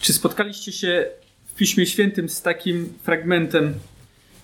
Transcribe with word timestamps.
Czy 0.00 0.12
spotkaliście 0.12 0.72
się 0.72 1.08
w 1.46 1.54
Piśmie 1.54 1.86
Świętym 1.86 2.28
z 2.28 2.42
takim 2.42 2.92
fragmentem? 3.02 3.74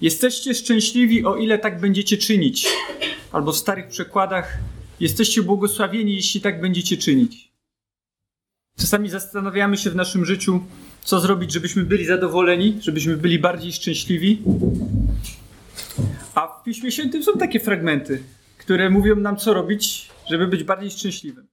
Jesteście 0.01 0.55
szczęśliwi, 0.55 1.25
o 1.25 1.37
ile 1.37 1.59
tak 1.59 1.81
będziecie 1.81 2.17
czynić. 2.19 2.69
Albo 3.33 3.53
w 3.53 3.57
starych 3.57 3.89
przekładach, 3.89 4.59
jesteście 5.01 5.43
błogosławieni, 5.43 6.15
jeśli 6.15 6.41
tak 6.41 6.61
będziecie 6.61 6.97
czynić. 6.97 7.53
Czasami 8.79 9.09
zastanawiamy 9.09 9.77
się 9.77 9.91
w 9.91 9.97
naszym 9.97 10.25
życiu, 10.25 10.65
co 11.05 11.21
zrobić, 11.21 11.53
żebyśmy 11.53 11.85
byli 11.85 12.07
zadowoleni, 12.07 12.79
żebyśmy 12.81 13.17
byli 13.17 13.39
bardziej 13.39 13.73
szczęśliwi. 13.73 14.43
A 16.35 16.47
w 16.47 16.65
Piśmie 16.65 16.93
Świętym 16.93 17.23
są 17.23 17.33
takie 17.33 17.61
fragmenty, 17.61 18.23
które 18.59 18.91
mówią 18.91 19.17
nam, 19.17 19.37
co 19.37 19.55
robić, 19.55 20.11
żeby 20.31 20.47
być 20.47 20.65
bardziej 20.65 20.91
szczęśliwym. 20.91 21.47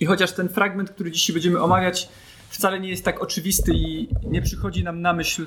I 0.00 0.06
chociaż 0.06 0.32
ten 0.32 0.48
fragment, 0.48 0.90
który 0.90 1.10
dzisiaj 1.10 1.34
będziemy 1.34 1.60
omawiać, 1.62 2.08
wcale 2.54 2.80
nie 2.80 2.88
jest 2.88 3.04
tak 3.04 3.22
oczywisty 3.22 3.72
i 3.74 4.08
nie 4.22 4.42
przychodzi 4.42 4.84
nam 4.84 5.00
na 5.00 5.12
myśl 5.12 5.46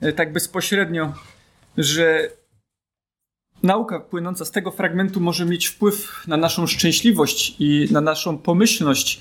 e, 0.00 0.12
tak 0.12 0.32
bezpośrednio, 0.32 1.12
że 1.78 2.28
nauka 3.62 4.00
płynąca 4.00 4.44
z 4.44 4.50
tego 4.50 4.70
fragmentu 4.70 5.20
może 5.20 5.46
mieć 5.46 5.66
wpływ 5.66 6.24
na 6.26 6.36
naszą 6.36 6.66
szczęśliwość 6.66 7.56
i 7.58 7.88
na 7.90 8.00
naszą 8.00 8.38
pomyślność, 8.38 9.20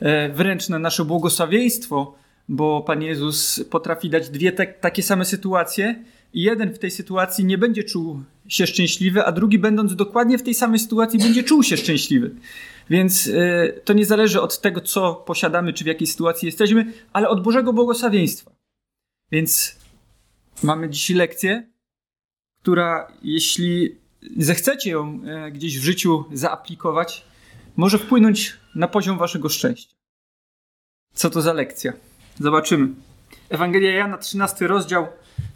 e, 0.00 0.28
wręcz 0.28 0.68
na 0.68 0.78
nasze 0.78 1.04
błogosławieństwo, 1.04 2.14
bo 2.48 2.80
Pan 2.80 3.02
Jezus 3.02 3.64
potrafi 3.70 4.10
dać 4.10 4.30
dwie 4.30 4.52
te, 4.52 4.66
takie 4.66 5.02
same 5.02 5.24
sytuacje 5.24 6.04
i 6.34 6.42
jeden 6.42 6.74
w 6.74 6.78
tej 6.78 6.90
sytuacji 6.90 7.44
nie 7.44 7.58
będzie 7.58 7.84
czuł 7.84 8.22
się 8.48 8.66
szczęśliwy, 8.66 9.24
a 9.24 9.32
drugi 9.32 9.58
będąc 9.58 9.96
dokładnie 9.96 10.38
w 10.38 10.42
tej 10.42 10.54
samej 10.54 10.78
sytuacji 10.78 11.18
będzie 11.18 11.42
czuł 11.42 11.62
się 11.62 11.76
szczęśliwy. 11.76 12.30
Więc 12.90 13.26
y, 13.26 13.80
to 13.84 13.92
nie 13.92 14.06
zależy 14.06 14.40
od 14.40 14.60
tego, 14.60 14.80
co 14.80 15.14
posiadamy, 15.14 15.72
czy 15.72 15.84
w 15.84 15.86
jakiej 15.86 16.06
sytuacji 16.06 16.46
jesteśmy, 16.46 16.92
ale 17.12 17.28
od 17.28 17.42
Bożego 17.42 17.72
błogosławieństwa. 17.72 18.50
Więc 19.30 19.76
mamy 20.62 20.90
dzisiaj 20.90 21.16
lekcję, 21.16 21.68
która, 22.62 23.12
jeśli 23.22 23.96
zechcecie 24.36 24.90
ją 24.90 25.20
y, 25.46 25.50
gdzieś 25.50 25.78
w 25.78 25.82
życiu 25.82 26.24
zaaplikować, 26.32 27.24
może 27.76 27.98
wpłynąć 27.98 28.56
na 28.74 28.88
poziom 28.88 29.18
waszego 29.18 29.48
szczęścia. 29.48 29.94
Co 31.14 31.30
to 31.30 31.42
za 31.42 31.52
lekcja? 31.52 31.92
Zobaczymy. 32.40 32.88
Ewangelia 33.48 33.90
Jana, 33.90 34.18
13 34.18 34.66
rozdział, 34.66 35.06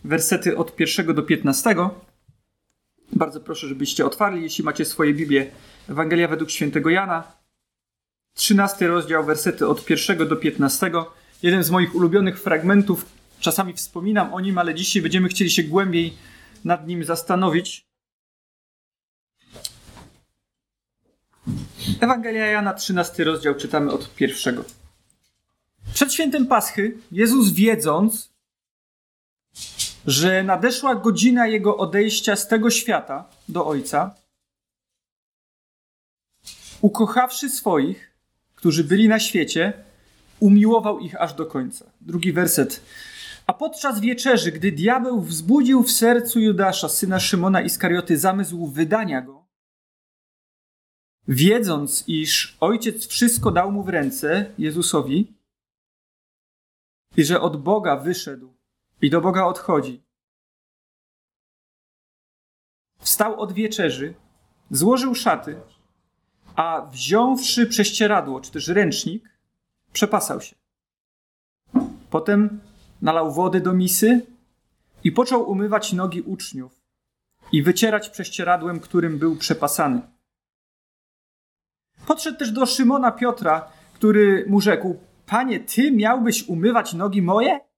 wersety 0.04 0.56
od 0.56 0.80
1 0.80 1.14
do 1.14 1.22
15. 1.22 1.74
Bardzo 3.12 3.40
proszę, 3.40 3.68
żebyście 3.68 4.06
otwarli, 4.06 4.42
jeśli 4.42 4.64
macie 4.64 4.84
swoje 4.84 5.14
Biblię. 5.14 5.50
Ewangelia 5.88 6.28
według 6.28 6.50
świętego 6.50 6.90
Jana, 6.90 7.32
13 8.34 8.88
rozdział, 8.88 9.24
wersety 9.24 9.68
od 9.68 9.90
1 9.90 10.28
do 10.28 10.36
15. 10.36 10.90
Jeden 11.42 11.64
z 11.64 11.70
moich 11.70 11.94
ulubionych 11.94 12.40
fragmentów. 12.40 13.06
Czasami 13.40 13.74
wspominam 13.74 14.34
o 14.34 14.40
nim, 14.40 14.58
ale 14.58 14.74
dzisiaj 14.74 15.02
będziemy 15.02 15.28
chcieli 15.28 15.50
się 15.50 15.62
głębiej 15.62 16.16
nad 16.64 16.86
nim 16.86 17.04
zastanowić. 17.04 17.86
Ewangelia 22.00 22.46
Jana, 22.46 22.74
13 22.74 23.24
rozdział, 23.24 23.54
czytamy 23.54 23.92
od 23.92 24.14
pierwszego. 24.14 24.64
Przed 25.94 26.12
świętem 26.12 26.46
Paschy 26.46 26.98
Jezus 27.12 27.50
wiedząc, 27.50 28.32
że 30.06 30.42
nadeszła 30.42 30.94
godzina 30.94 31.46
jego 31.46 31.76
odejścia 31.76 32.36
z 32.36 32.48
tego 32.48 32.70
świata 32.70 33.24
do 33.48 33.66
Ojca, 33.66 34.14
ukochawszy 36.80 37.50
swoich, 37.50 38.12
którzy 38.54 38.84
byli 38.84 39.08
na 39.08 39.20
świecie, 39.20 39.72
umiłował 40.40 40.98
ich 40.98 41.20
aż 41.20 41.34
do 41.34 41.46
końca. 41.46 41.86
Drugi 42.00 42.32
werset. 42.32 42.80
A 43.46 43.52
podczas 43.52 44.00
wieczerzy, 44.00 44.52
gdy 44.52 44.72
diabeł 44.72 45.20
wzbudził 45.20 45.82
w 45.82 45.92
sercu 45.92 46.40
Judasza, 46.40 46.88
syna 46.88 47.20
Szymona 47.20 47.60
Iskarioty, 47.60 48.18
zamysł 48.18 48.66
wydania 48.66 49.22
go, 49.22 49.44
wiedząc, 51.28 52.04
iż 52.06 52.56
ojciec 52.60 53.06
wszystko 53.06 53.50
dał 53.50 53.72
mu 53.72 53.82
w 53.82 53.88
ręce, 53.88 54.46
Jezusowi, 54.58 55.34
i 57.16 57.24
że 57.24 57.40
od 57.40 57.62
Boga 57.62 57.96
wyszedł 57.96 58.51
i 59.02 59.10
do 59.10 59.20
Boga 59.20 59.44
odchodzi. 59.44 60.02
Wstał 62.98 63.40
od 63.40 63.52
wieczerzy, 63.52 64.14
złożył 64.70 65.14
szaty, 65.14 65.60
a 66.56 66.86
wziąwszy 66.92 67.66
prześcieradło, 67.66 68.40
czy 68.40 68.50
też 68.50 68.68
ręcznik, 68.68 69.38
przepasał 69.92 70.40
się. 70.40 70.56
Potem 72.10 72.60
nalał 73.02 73.32
wody 73.32 73.60
do 73.60 73.72
misy 73.72 74.26
i 75.04 75.12
począł 75.12 75.50
umywać 75.50 75.92
nogi 75.92 76.22
uczniów 76.22 76.82
i 77.52 77.62
wycierać 77.62 78.08
prześcieradłem, 78.08 78.80
którym 78.80 79.18
był 79.18 79.36
przepasany. 79.36 80.00
Podszedł 82.06 82.38
też 82.38 82.50
do 82.50 82.66
Szymona 82.66 83.12
Piotra, 83.12 83.68
który 83.94 84.46
mu 84.48 84.60
rzekł: 84.60 84.96
Panie, 85.26 85.60
ty 85.60 85.92
miałbyś 85.92 86.48
umywać 86.48 86.94
nogi 86.94 87.22
moje? 87.22 87.71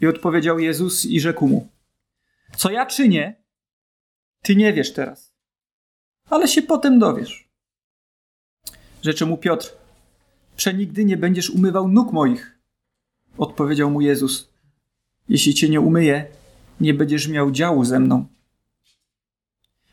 I 0.00 0.06
odpowiedział 0.06 0.58
Jezus 0.58 1.06
i 1.06 1.20
rzekł 1.20 1.46
mu: 1.46 1.68
Co 2.56 2.70
ja 2.70 2.86
czynię, 2.86 3.42
ty 4.42 4.56
nie 4.56 4.72
wiesz 4.72 4.92
teraz, 4.92 5.34
ale 6.30 6.48
się 6.48 6.62
potem 6.62 6.98
dowiesz. 6.98 7.50
Rzeczy 9.02 9.26
mu 9.26 9.36
Piotr: 9.36 9.72
Przenigdy 10.56 11.04
nie 11.04 11.16
będziesz 11.16 11.50
umywał 11.50 11.88
nóg 11.88 12.12
moich. 12.12 12.58
Odpowiedział 13.38 13.90
mu 13.90 14.00
Jezus: 14.00 14.50
Jeśli 15.28 15.54
cię 15.54 15.68
nie 15.68 15.80
umyję, 15.80 16.26
nie 16.80 16.94
będziesz 16.94 17.28
miał 17.28 17.50
działu 17.50 17.84
ze 17.84 18.00
mną. 18.00 18.26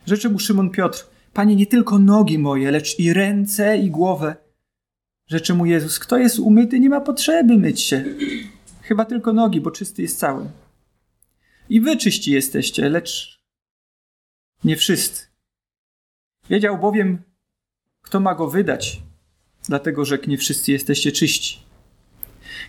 Rzeczy 0.05 0.29
mu 0.29 0.39
Szymon 0.39 0.69
Piotr: 0.69 1.07
Panie, 1.33 1.55
nie 1.55 1.65
tylko 1.65 1.99
nogi 1.99 2.39
moje, 2.39 2.71
lecz 2.71 2.99
i 2.99 3.13
ręce 3.13 3.77
i 3.77 3.89
głowę. 3.89 4.35
Rzeczy 5.27 5.53
mu 5.53 5.65
Jezus: 5.65 5.99
Kto 5.99 6.17
jest 6.17 6.39
umyty, 6.39 6.79
nie 6.79 6.89
ma 6.89 7.01
potrzeby 7.01 7.57
myć 7.57 7.81
się. 7.81 8.05
Chyba 8.87 9.05
tylko 9.05 9.33
nogi, 9.33 9.61
bo 9.61 9.71
czysty 9.71 10.01
jest 10.01 10.19
cały. 10.19 10.49
I 11.69 11.81
wy 11.81 11.97
czyści 11.97 12.31
jesteście, 12.31 12.89
lecz 12.89 13.39
nie 14.63 14.75
wszyscy. 14.75 15.27
Wiedział 16.49 16.77
bowiem, 16.77 17.23
kto 18.01 18.19
ma 18.19 18.35
go 18.35 18.47
wydać, 18.47 19.01
dlatego 19.63 20.05
że 20.05 20.17
nie 20.27 20.37
wszyscy 20.37 20.71
jesteście 20.71 21.11
czyści. 21.11 21.59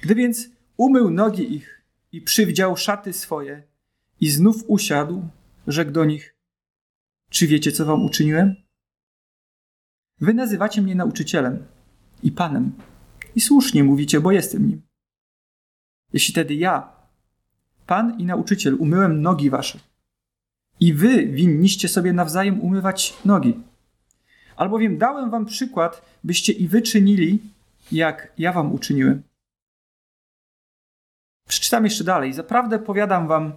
Gdy 0.02 0.14
więc 0.14 0.48
umył 0.76 1.10
nogi 1.10 1.54
ich 1.54 1.82
i 2.12 2.22
przywdział 2.22 2.76
szaty 2.76 3.12
swoje 3.12 3.62
i 4.20 4.30
znów 4.30 4.64
usiadł, 4.66 5.28
rzekł 5.66 5.90
do 5.90 6.04
nich: 6.04 6.36
Czy 7.30 7.46
wiecie, 7.46 7.72
co 7.72 7.84
wam 7.84 8.04
uczyniłem? 8.04 8.54
Wy 10.20 10.34
nazywacie 10.34 10.82
mnie 10.82 10.94
nauczycielem 10.94 11.66
i 12.22 12.32
panem. 12.32 12.72
I 13.34 13.40
słusznie 13.40 13.84
mówicie, 13.84 14.20
bo 14.20 14.32
jestem 14.32 14.68
nim. 14.68 14.87
Jeśli 16.12 16.34
tedy 16.34 16.54
ja, 16.54 16.92
pan 17.86 18.20
i 18.20 18.24
nauczyciel, 18.24 18.76
umyłem 18.78 19.22
nogi 19.22 19.50
wasze, 19.50 19.78
i 20.80 20.94
wy 20.94 21.26
winniście 21.26 21.88
sobie 21.88 22.12
nawzajem 22.12 22.60
umywać 22.60 23.14
nogi. 23.24 23.54
Albowiem 24.56 24.98
dałem 24.98 25.30
wam 25.30 25.46
przykład, 25.46 26.02
byście 26.24 26.52
i 26.52 26.68
wy 26.68 26.82
czynili, 26.82 27.38
jak 27.92 28.32
ja 28.38 28.52
wam 28.52 28.72
uczyniłem. 28.72 29.22
Przeczytam 31.48 31.84
jeszcze 31.84 32.04
dalej. 32.04 32.32
Zaprawdę 32.32 32.78
powiadam 32.78 33.28
wam, 33.28 33.52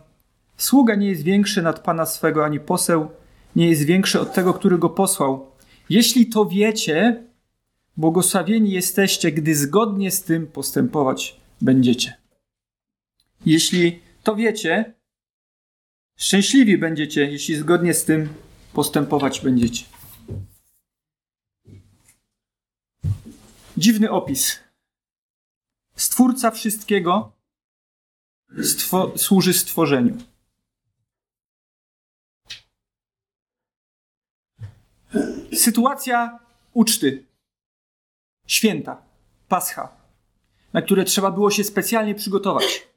sługa 0.57 0.95
nie 0.95 1.07
jest 1.07 1.23
większy 1.23 1.61
nad 1.61 1.79
pana 1.79 2.05
swego, 2.05 2.45
ani 2.45 2.59
poseł 2.59 3.09
nie 3.55 3.69
jest 3.69 3.83
większy 3.83 4.19
od 4.19 4.33
tego, 4.33 4.53
który 4.53 4.77
go 4.77 4.89
posłał. 4.89 5.47
Jeśli 5.89 6.25
to 6.25 6.45
wiecie, 6.45 7.23
błogosławieni 7.97 8.71
jesteście, 8.71 9.31
gdy 9.31 9.55
zgodnie 9.55 10.11
z 10.11 10.23
tym 10.23 10.47
postępować 10.47 11.39
będziecie. 11.61 12.17
Jeśli 13.45 14.01
to 14.23 14.35
wiecie, 14.35 14.93
szczęśliwi 16.17 16.77
będziecie, 16.77 17.31
jeśli 17.31 17.55
zgodnie 17.55 17.93
z 17.93 18.05
tym 18.05 18.29
postępować 18.73 19.39
będziecie. 19.39 19.85
Dziwny 23.77 24.11
opis. 24.11 24.59
Stwórca 25.95 26.51
wszystkiego 26.51 27.31
stwo 28.63 29.17
służy 29.17 29.53
stworzeniu. 29.53 30.17
Sytuacja 35.53 36.39
uczty, 36.73 37.25
święta, 38.47 39.01
pascha, 39.47 39.97
na 40.73 40.81
które 40.81 41.03
trzeba 41.03 41.31
było 41.31 41.51
się 41.51 41.63
specjalnie 41.63 42.15
przygotować. 42.15 42.90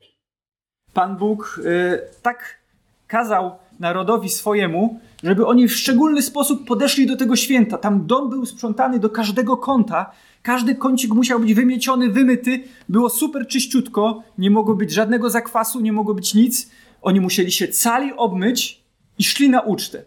Pan 0.94 1.16
Bóg 1.16 1.60
y, 1.64 2.00
tak 2.22 2.58
kazał 3.06 3.52
narodowi 3.80 4.28
swojemu, 4.28 5.00
żeby 5.22 5.46
oni 5.46 5.68
w 5.68 5.76
szczególny 5.76 6.22
sposób 6.22 6.66
podeszli 6.66 7.06
do 7.06 7.16
tego 7.16 7.36
święta. 7.36 7.78
Tam 7.78 8.06
dom 8.06 8.30
był 8.30 8.46
sprzątany 8.46 8.98
do 8.98 9.10
każdego 9.10 9.56
kąta, 9.56 10.10
każdy 10.42 10.74
kącik 10.74 11.14
musiał 11.14 11.40
być 11.40 11.54
wymieciony, 11.54 12.10
wymyty, 12.10 12.64
było 12.88 13.10
super 13.10 13.46
czyściutko, 13.46 14.22
nie 14.38 14.50
mogło 14.50 14.74
być 14.74 14.92
żadnego 14.92 15.30
zakwasu, 15.30 15.80
nie 15.80 15.92
mogło 15.92 16.14
być 16.14 16.34
nic. 16.34 16.70
Oni 17.02 17.20
musieli 17.20 17.52
się 17.52 17.68
cali 17.68 18.12
obmyć 18.16 18.80
i 19.18 19.24
szli 19.24 19.50
na 19.50 19.60
ucztę. 19.60 20.04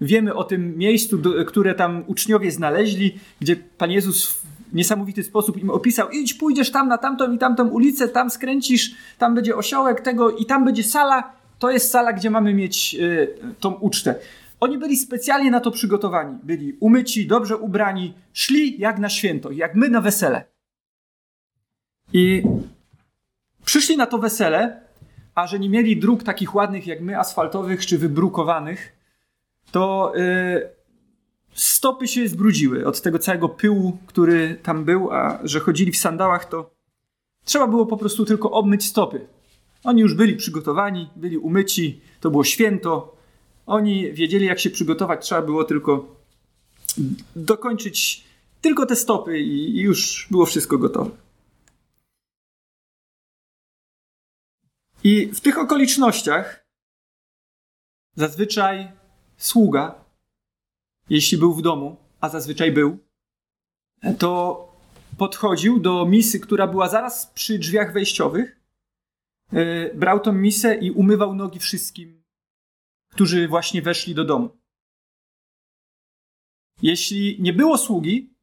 Wiemy 0.00 0.34
o 0.34 0.44
tym 0.44 0.78
miejscu, 0.78 1.18
które 1.46 1.74
tam 1.74 2.04
uczniowie 2.06 2.50
znaleźli, 2.50 3.18
gdzie 3.40 3.56
Pan 3.56 3.90
Jezus 3.90 4.42
niesamowity 4.74 5.22
sposób 5.22 5.56
im 5.56 5.70
opisał: 5.70 6.10
idź, 6.10 6.34
pójdziesz 6.34 6.70
tam 6.70 6.88
na 6.88 6.98
tamtą 6.98 7.32
i 7.32 7.38
tamtą 7.38 7.68
ulicę, 7.68 8.08
tam 8.08 8.30
skręcisz, 8.30 8.94
tam 9.18 9.34
będzie 9.34 9.56
osiołek 9.56 10.00
tego 10.00 10.30
i 10.30 10.46
tam 10.46 10.64
będzie 10.64 10.82
sala. 10.82 11.32
To 11.58 11.70
jest 11.70 11.90
sala, 11.90 12.12
gdzie 12.12 12.30
mamy 12.30 12.54
mieć 12.54 12.96
y, 13.00 13.36
tą 13.60 13.72
ucztę. 13.72 14.14
Oni 14.60 14.78
byli 14.78 14.96
specjalnie 14.96 15.50
na 15.50 15.60
to 15.60 15.70
przygotowani. 15.70 16.38
Byli 16.42 16.76
umyci, 16.80 17.26
dobrze 17.26 17.56
ubrani, 17.56 18.14
szli 18.32 18.80
jak 18.80 18.98
na 18.98 19.08
święto, 19.08 19.50
jak 19.50 19.74
my 19.74 19.88
na 19.88 20.00
wesele. 20.00 20.44
I 22.12 22.42
przyszli 23.64 23.96
na 23.96 24.06
to 24.06 24.18
wesele, 24.18 24.80
a 25.34 25.46
że 25.46 25.58
nie 25.58 25.68
mieli 25.68 25.96
dróg 25.96 26.22
takich 26.22 26.54
ładnych 26.54 26.86
jak 26.86 27.00
my, 27.00 27.18
asfaltowych 27.18 27.86
czy 27.86 27.98
wybrukowanych, 27.98 28.92
to 29.70 30.12
yy, 30.16 30.70
stopy 31.54 32.08
się 32.08 32.28
zbrudziły 32.28 32.86
od 32.86 33.00
tego 33.00 33.18
całego 33.18 33.48
pyłu, 33.48 33.98
który 34.06 34.58
tam 34.62 34.84
był, 34.84 35.12
a 35.12 35.38
że 35.44 35.60
chodzili 35.60 35.92
w 35.92 35.96
sandałach, 35.96 36.44
to 36.48 36.70
trzeba 37.44 37.66
było 37.66 37.86
po 37.86 37.96
prostu 37.96 38.24
tylko 38.24 38.50
obmyć 38.50 38.86
stopy. 38.86 39.26
Oni 39.84 40.00
już 40.00 40.14
byli 40.14 40.36
przygotowani, 40.36 41.10
byli 41.16 41.38
umyci, 41.38 42.00
to 42.20 42.30
było 42.30 42.44
święto. 42.44 43.16
Oni 43.66 44.12
wiedzieli, 44.12 44.46
jak 44.46 44.60
się 44.60 44.70
przygotować, 44.70 45.24
trzeba 45.24 45.42
było 45.42 45.64
tylko 45.64 46.16
dokończyć 47.36 48.24
tylko 48.60 48.86
te 48.86 48.96
stopy 48.96 49.40
i, 49.40 49.80
już 49.80 50.26
było 50.30 50.46
wszystko 50.46 50.78
gotowe. 50.78 51.10
I 55.04 55.26
w 55.26 55.40
tych 55.40 55.58
okolicznościach 55.58 56.66
zazwyczaj 58.16 58.92
sługa, 59.36 60.03
jeśli 61.08 61.38
był 61.38 61.54
w 61.54 61.62
domu, 61.62 61.96
a 62.20 62.28
zazwyczaj 62.28 62.72
był, 62.72 62.98
to 64.18 64.74
podchodził 65.18 65.80
do 65.80 66.06
misy, 66.06 66.40
która 66.40 66.66
była 66.66 66.88
zaraz 66.88 67.26
przy 67.26 67.58
drzwiach 67.58 67.92
wejściowych, 67.92 68.60
e, 69.52 69.94
brał 69.94 70.20
tą 70.20 70.32
misę 70.32 70.74
i 70.74 70.90
umywał 70.90 71.34
nogi 71.34 71.58
wszystkim, 71.58 72.24
którzy 73.12 73.48
właśnie 73.48 73.82
weszli 73.82 74.14
do 74.14 74.24
domu. 74.24 74.58
Jeśli 76.82 77.36
nie 77.42 77.52
było 77.52 77.78
sługi, 77.78 78.36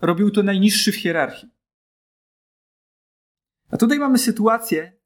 robił 0.00 0.30
to 0.30 0.42
najniższy 0.42 0.92
w 0.92 0.96
hierarchii. 0.96 1.50
A 3.70 3.76
tutaj 3.76 3.98
mamy 3.98 4.18
sytuację, 4.18 5.00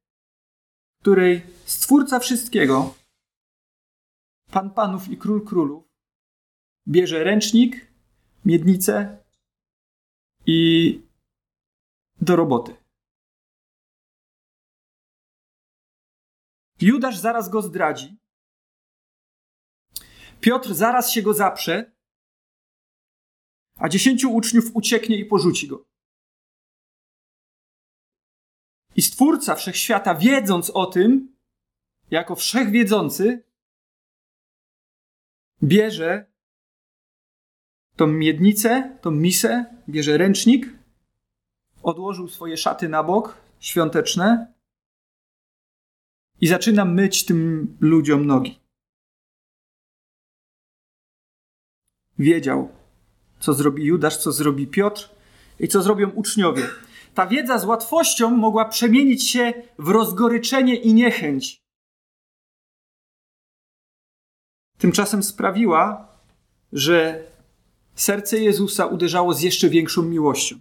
w 0.99 1.01
której 1.01 1.43
Stwórca 1.65 2.19
wszystkiego, 2.19 2.95
Pan 4.51 4.71
Panów 4.71 5.09
i 5.09 5.17
Król 5.17 5.45
Królów, 5.45 5.94
bierze 6.89 7.25
ręcznik, 7.25 7.93
miednicę 8.45 9.25
i 10.47 11.01
do 12.21 12.37
roboty. 12.37 12.77
Judasz 16.81 17.19
zaraz 17.19 17.49
go 17.49 17.63
zdradzi. 17.63 18.17
Piotr 20.41 20.75
zaraz 20.75 21.13
się 21.13 21.23
go 21.23 21.35
zaprze, 21.35 21.93
a 23.77 23.89
dziesięciu 23.89 24.35
uczniów 24.35 24.65
ucieknie 24.75 25.19
i 25.19 25.25
porzuci 25.25 25.69
go. 25.69 25.87
I 28.97 29.03
Stwórca 29.03 29.55
Wszechświata, 29.55 30.15
wiedząc 30.15 30.71
o 30.71 30.87
tym, 30.87 31.37
jako 32.11 32.37
wszechwiedzący, 32.37 33.45
bierze 35.63 36.34
tą 37.96 38.06
miednicę, 38.06 38.99
tą 39.00 39.11
misę, 39.11 39.64
bierze 39.88 40.19
ręcznik, 40.19 40.79
odłożył 41.82 42.29
swoje 42.29 42.56
szaty 42.56 42.88
na 42.88 43.02
bok, 43.02 43.37
świąteczne 43.61 44.55
i 46.41 46.46
zaczyna 46.46 46.85
myć 46.85 47.25
tym 47.25 47.69
ludziom 47.81 48.26
nogi. 48.26 48.61
Wiedział, 52.19 52.69
co 53.41 53.55
zrobi 53.55 53.85
Judasz, 53.85 54.17
co 54.17 54.32
zrobi 54.32 54.67
Piotr 54.67 55.11
i 55.61 55.69
co 55.69 55.82
zrobią 55.82 56.11
uczniowie. 56.11 56.62
Ta 57.14 57.26
wiedza 57.26 57.58
z 57.58 57.64
łatwością 57.64 58.31
mogła 58.31 58.64
przemienić 58.64 59.31
się 59.31 59.52
w 59.79 59.88
rozgoryczenie 59.88 60.76
i 60.76 60.94
niechęć. 60.94 61.64
Tymczasem 64.79 65.23
sprawiła, 65.23 66.08
że 66.73 67.26
serce 67.94 68.38
Jezusa 68.38 68.87
uderzało 68.87 69.35
z 69.35 69.43
jeszcze 69.43 69.69
większą 69.69 70.02
miłością. 70.02 70.61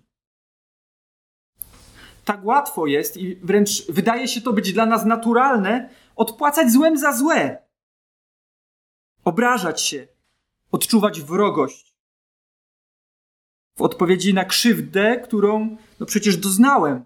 Tak 2.26 2.46
łatwo 2.46 2.88
jest 2.88 3.18
i 3.18 3.36
wręcz 3.36 3.92
wydaje 3.92 4.28
się 4.28 4.42
to 4.42 4.54
być 4.54 4.74
dla 4.74 4.86
nas 4.86 5.06
naturalne 5.06 5.90
odpłacać 6.16 6.72
złem 6.72 6.98
za 6.98 7.14
złe, 7.14 7.64
obrażać 9.24 9.82
się, 9.82 10.08
odczuwać 10.72 11.22
wrogość. 11.22 11.94
W 13.78 13.82
odpowiedzi 13.82 14.34
na 14.34 14.46
krzywdę, 14.46 15.20
którą 15.20 15.78
no 16.00 16.06
przecież 16.06 16.38
doznałem. 16.38 17.06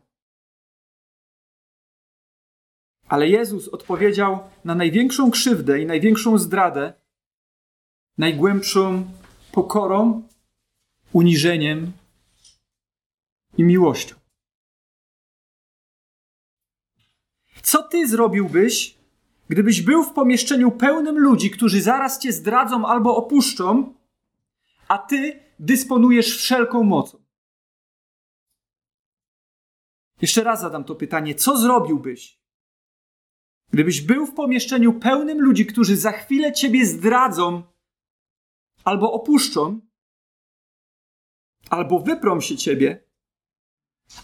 Ale 3.07 3.29
Jezus 3.29 3.67
odpowiedział 3.67 4.39
na 4.65 4.75
największą 4.75 5.31
krzywdę 5.31 5.81
i 5.81 5.85
największą 5.85 6.37
zdradę, 6.37 6.93
najgłębszą 8.17 9.11
pokorą, 9.57 10.27
uniżeniem 11.13 11.91
i 13.57 13.63
miłością. 13.63 14.15
Co 17.61 17.83
ty 17.83 18.07
zrobiłbyś, 18.07 18.97
gdybyś 19.49 19.81
był 19.81 20.03
w 20.03 20.13
pomieszczeniu 20.13 20.71
pełnym 20.71 21.17
ludzi, 21.17 21.51
którzy 21.51 21.81
zaraz 21.81 22.19
cię 22.19 22.31
zdradzą 22.33 22.85
albo 22.85 23.15
opuszczą, 23.15 23.93
a 24.87 24.97
ty 24.97 25.39
dysponujesz 25.59 26.37
wszelką 26.37 26.83
mocą? 26.83 27.23
Jeszcze 30.21 30.43
raz 30.43 30.61
zadam 30.61 30.83
to 30.83 30.95
pytanie: 30.95 31.35
co 31.35 31.57
zrobiłbyś, 31.57 32.39
gdybyś 33.69 34.01
był 34.01 34.25
w 34.25 34.33
pomieszczeniu 34.33 34.93
pełnym 34.93 35.41
ludzi, 35.41 35.65
którzy 35.65 35.97
za 35.97 36.11
chwilę 36.11 36.53
ciebie 36.53 36.85
zdradzą 36.85 37.63
albo 38.87 39.13
opuszczą, 39.13 39.81
albo 41.69 41.99
wyprą 41.99 42.41
się 42.41 42.57
ciebie, 42.57 43.03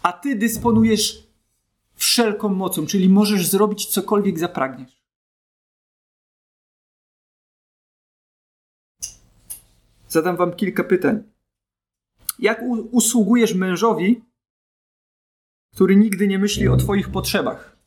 a 0.03 0.13
ty 0.13 0.35
dysponujesz 0.35 1.27
wszelką 1.95 2.49
mocą, 2.49 2.85
czyli 2.85 3.09
możesz 3.09 3.47
zrobić 3.47 3.85
cokolwiek 3.85 4.39
zapragniesz. 4.39 5.03
Zadam 10.07 10.37
wam 10.37 10.55
kilka 10.55 10.83
pytań. 10.83 11.23
Jak 12.39 12.61
usługujesz 12.91 13.53
mężowi, 13.53 14.21
który 15.73 15.95
nigdy 15.95 16.27
nie 16.27 16.39
myśli 16.39 16.67
o 16.67 16.77
twoich 16.77 17.11
potrzebach? 17.11 17.77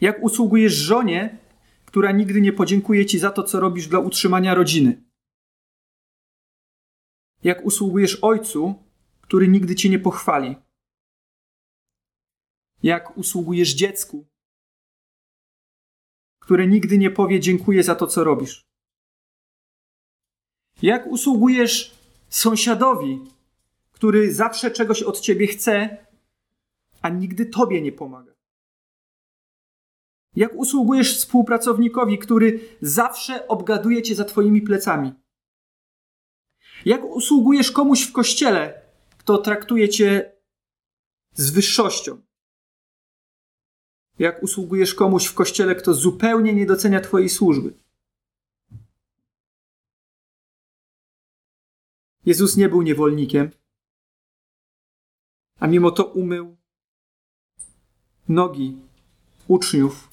Jak 0.00 0.22
usługujesz 0.22 0.72
żonie, 0.72 1.43
która 1.94 2.12
nigdy 2.12 2.40
nie 2.40 2.52
podziękuje 2.52 3.06
ci 3.06 3.18
za 3.18 3.30
to, 3.30 3.42
co 3.42 3.60
robisz 3.60 3.86
dla 3.88 3.98
utrzymania 3.98 4.54
rodziny. 4.54 5.04
Jak 7.42 7.64
usługujesz 7.64 8.18
ojcu, 8.22 8.74
który 9.20 9.48
nigdy 9.48 9.74
cię 9.74 9.88
nie 9.88 9.98
pochwali. 9.98 10.56
Jak 12.82 13.18
usługujesz 13.18 13.74
dziecku, 13.74 14.26
które 16.38 16.66
nigdy 16.66 16.98
nie 16.98 17.10
powie 17.10 17.40
dziękuję 17.40 17.82
za 17.82 17.94
to, 17.94 18.06
co 18.06 18.24
robisz. 18.24 18.62
Jak 20.82 21.06
usługujesz 21.06 21.94
sąsiadowi, 22.28 23.20
który 23.92 24.34
zawsze 24.34 24.70
czegoś 24.70 25.02
od 25.02 25.20
ciebie 25.20 25.46
chce, 25.46 26.06
a 27.02 27.08
nigdy 27.08 27.46
tobie 27.46 27.82
nie 27.82 27.92
pomaga. 27.92 28.33
Jak 30.36 30.54
usługujesz 30.54 31.16
współpracownikowi, 31.18 32.18
który 32.18 32.60
zawsze 32.80 33.48
obgaduje 33.48 34.02
cię 34.02 34.14
za 34.14 34.24
twoimi 34.24 34.62
plecami? 34.62 35.12
Jak 36.84 37.04
usługujesz 37.04 37.70
komuś 37.70 38.02
w 38.02 38.12
kościele, 38.12 38.82
kto 39.18 39.38
traktuje 39.38 39.88
cię 39.88 40.32
z 41.34 41.50
wyższością? 41.50 42.24
jak 44.18 44.42
usługujesz 44.42 44.94
komuś 44.94 45.26
w 45.26 45.34
kościele, 45.34 45.74
kto 45.74 45.94
zupełnie 45.94 46.54
nie 46.54 46.66
docenia 46.66 47.00
Twojej 47.00 47.28
służby. 47.28 47.74
Jezus 52.26 52.56
nie 52.56 52.68
był 52.68 52.82
niewolnikiem, 52.82 53.50
a 55.60 55.66
mimo 55.66 55.90
to 55.90 56.04
umył 56.04 56.56
nogi 58.28 58.76
uczniów, 59.48 60.08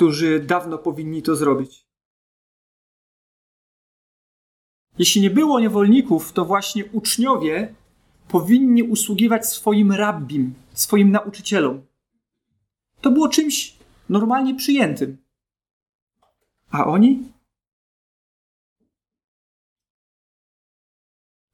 którzy 0.00 0.40
dawno 0.40 0.78
powinni 0.78 1.22
to 1.22 1.36
zrobić. 1.36 1.86
Jeśli 4.98 5.20
nie 5.20 5.30
było 5.30 5.60
niewolników, 5.60 6.32
to 6.32 6.44
właśnie 6.44 6.84
uczniowie 6.84 7.74
powinni 8.28 8.82
usługiwać 8.82 9.46
swoim 9.46 9.92
rabbim, 9.92 10.54
swoim 10.72 11.10
nauczycielom. 11.10 11.86
To 13.00 13.10
było 13.10 13.28
czymś 13.28 13.76
normalnie 14.08 14.54
przyjętym. 14.54 15.24
A 16.70 16.86
oni? 16.86 17.32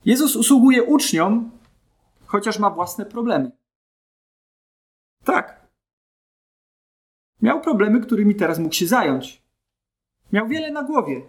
Jezus 0.05 0.37
usługuje 0.37 0.83
uczniom, 0.83 1.51
chociaż 2.27 2.59
ma 2.59 2.71
własne 2.71 3.07
problemy. 3.07 3.51
Tak. 5.25 5.66
Miał 7.47 7.61
problemy, 7.61 8.01
którymi 8.01 8.35
teraz 8.35 8.59
mógł 8.59 8.75
się 8.75 8.87
zająć. 8.87 9.43
Miał 10.33 10.49
wiele 10.49 10.73
na 10.73 10.83
głowie. 10.83 11.23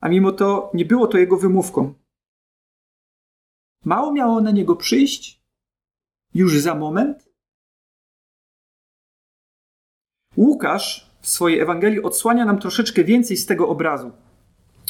A 0.00 0.08
mimo 0.08 0.32
to 0.32 0.70
nie 0.74 0.84
było 0.84 1.06
to 1.06 1.18
jego 1.18 1.36
wymówką. 1.36 1.94
Mało 3.84 4.12
miało 4.12 4.40
na 4.40 4.50
niego 4.50 4.76
przyjść? 4.76 5.42
Już 6.34 6.60
za 6.60 6.74
moment? 6.74 7.28
Łukasz 10.36 11.10
w 11.20 11.28
swojej 11.28 11.60
Ewangelii 11.60 12.02
odsłania 12.02 12.44
nam 12.44 12.58
troszeczkę 12.58 13.04
więcej 13.04 13.36
z 13.36 13.46
tego 13.46 13.68
obrazu. 13.68 14.10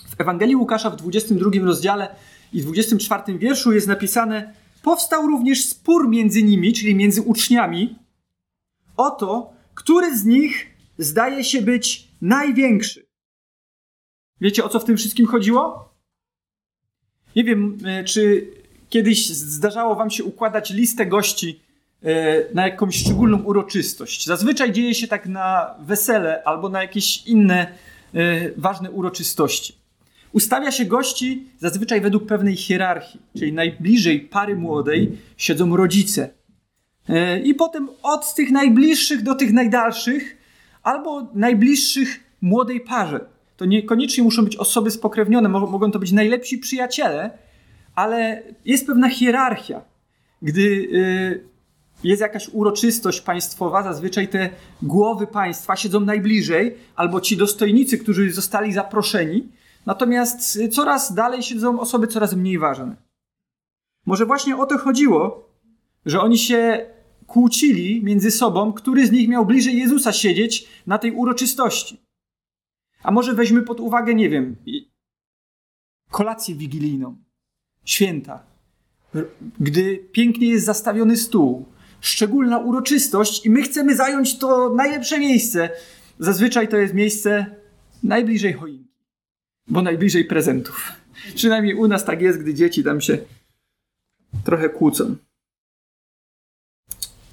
W 0.09 0.21
Ewangelii 0.21 0.57
Łukasza 0.57 0.91
w 0.91 0.97
22 0.97 1.51
rozdziale 1.65 2.17
i 2.53 2.63
24 2.63 3.39
wierszu 3.39 3.73
jest 3.73 3.89
napisane: 3.89 4.55
Powstał 4.83 5.27
również 5.27 5.65
spór 5.65 6.09
między 6.09 6.43
nimi, 6.43 6.73
czyli 6.73 6.95
między 6.95 7.23
uczniami, 7.23 7.99
o 8.97 9.11
to, 9.11 9.58
który 9.79 10.19
z 10.19 10.25
nich 10.25 10.67
zdaje 10.99 11.45
się 11.45 11.63
być 11.63 12.09
największy. 12.21 13.07
Wiecie 14.41 14.65
o 14.65 14.69
co 14.69 14.81
w 14.81 14.85
tym 14.85 14.97
wszystkim 14.97 15.27
chodziło? 15.27 15.95
Nie 17.37 17.45
wiem, 17.45 17.79
e, 17.85 18.05
czy 18.05 18.51
kiedyś 18.89 19.29
zdarzało 19.29 19.95
Wam 19.95 20.11
się 20.11 20.25
układać 20.25 20.71
listę 20.71 21.07
gości 21.07 21.61
e, 22.03 22.55
na 22.55 22.69
jakąś 22.69 22.97
szczególną 22.97 23.43
uroczystość. 23.43 24.27
Zazwyczaj 24.27 24.73
dzieje 24.73 24.95
się 24.95 25.09
tak 25.09 25.27
na 25.27 25.75
wesele 25.81 26.45
albo 26.45 26.69
na 26.69 26.83
jakieś 26.83 27.27
inne 27.27 27.67
e, 28.15 28.51
ważne 28.57 28.91
uroczystości. 28.91 29.75
Ustawia 30.33 30.71
się 30.71 30.85
gości 30.85 31.47
zazwyczaj 31.59 32.01
według 32.01 32.27
pewnej 32.27 32.57
hierarchii, 32.57 33.21
czyli 33.39 33.53
najbliżej 33.53 34.21
pary 34.21 34.57
młodej 34.57 35.19
siedzą 35.37 35.77
rodzice. 35.77 36.38
E, 37.09 37.41
I 37.41 37.55
potem 37.55 37.89
od 38.03 38.35
tych 38.35 38.51
najbliższych 38.51 39.23
do 39.23 39.35
tych 39.35 39.53
najdalszych, 39.53 40.37
albo 40.83 41.27
najbliższych 41.35 42.21
młodej 42.41 42.81
parze. 42.81 43.21
To 43.57 43.65
niekoniecznie 43.65 44.25
muszą 44.25 44.45
być 44.45 44.57
osoby 44.57 44.91
spokrewnione, 44.91 45.49
mogą 45.49 45.91
to 45.91 45.99
być 45.99 46.13
najlepsi 46.13 46.59
przyjaciele, 46.59 47.31
ale 47.95 48.43
jest 48.65 48.87
pewna 48.87 49.09
hierarchia. 49.09 49.83
Gdy 50.43 50.89
e, 52.05 52.09
jest 52.09 52.21
jakaś 52.21 52.49
uroczystość 52.49 53.21
państwowa, 53.21 53.83
zazwyczaj 53.83 54.29
te 54.29 54.51
głowy 54.83 55.27
państwa 55.27 55.77
siedzą 55.77 56.01
najbliżej, 56.01 56.75
albo 56.97 57.21
ci 57.21 57.37
dostojnicy, 57.37 57.99
którzy 57.99 58.33
zostali 58.33 58.73
zaproszeni, 58.73 59.49
Natomiast 59.89 60.59
coraz 60.73 61.15
dalej 61.15 61.43
siedzą 61.43 61.81
osoby 61.81 62.07
coraz 62.07 62.35
mniej 62.35 62.59
ważne. 62.59 62.97
Może 64.07 64.27
właśnie 64.27 64.57
o 64.57 64.67
to 64.67 64.79
chodziło, 64.79 65.49
że 66.07 66.21
oni 66.21 66.39
się 66.39 66.87
kłócili 67.29 68.05
między 68.05 68.31
sobą, 68.31 68.73
który 68.73 69.07
z 69.07 69.13
nich 69.13 69.29
miał 69.29 69.47
bliżej 69.47 69.79
Jezusa 69.79 70.13
siedzieć 70.13 70.69
na 70.87 70.99
tej 70.99 71.13
uroczystości. 71.13 72.01
A 73.03 73.11
może 73.11 73.35
weźmy 73.35 73.63
pod 73.63 73.81
uwagę, 73.81 74.15
nie 74.15 74.31
wiem, 74.31 74.57
kolację 76.11 76.55
wigilijną, 76.55 77.17
święta, 77.85 78.43
gdy 79.61 79.97
pięknie 80.13 80.49
jest 80.49 80.67
zastawiony 80.67 81.17
stół, 81.17 81.67
szczególna 82.01 82.59
uroczystość 82.59 83.47
i 83.47 83.51
my 83.51 83.63
chcemy 83.63 83.97
zająć 83.97 84.39
to 84.39 84.75
najlepsze 84.75 85.19
miejsce. 85.19 85.71
Zazwyczaj 86.19 86.69
to 86.69 86.77
jest 86.77 86.95
miejsce 86.95 87.47
najbliżej 88.03 88.53
choinki 88.53 88.89
bo 89.69 89.83
najbliżej 89.83 90.25
prezentów. 90.25 90.93
Przynajmniej 91.35 91.75
u 91.75 91.89
nas 91.89 92.05
tak 92.05 92.23
jest, 92.23 92.39
gdy 92.39 92.55
dzieci 92.55 92.85
tam 92.85 93.01
się 93.01 93.19
trochę 94.45 94.69
kłócą. 94.69 95.17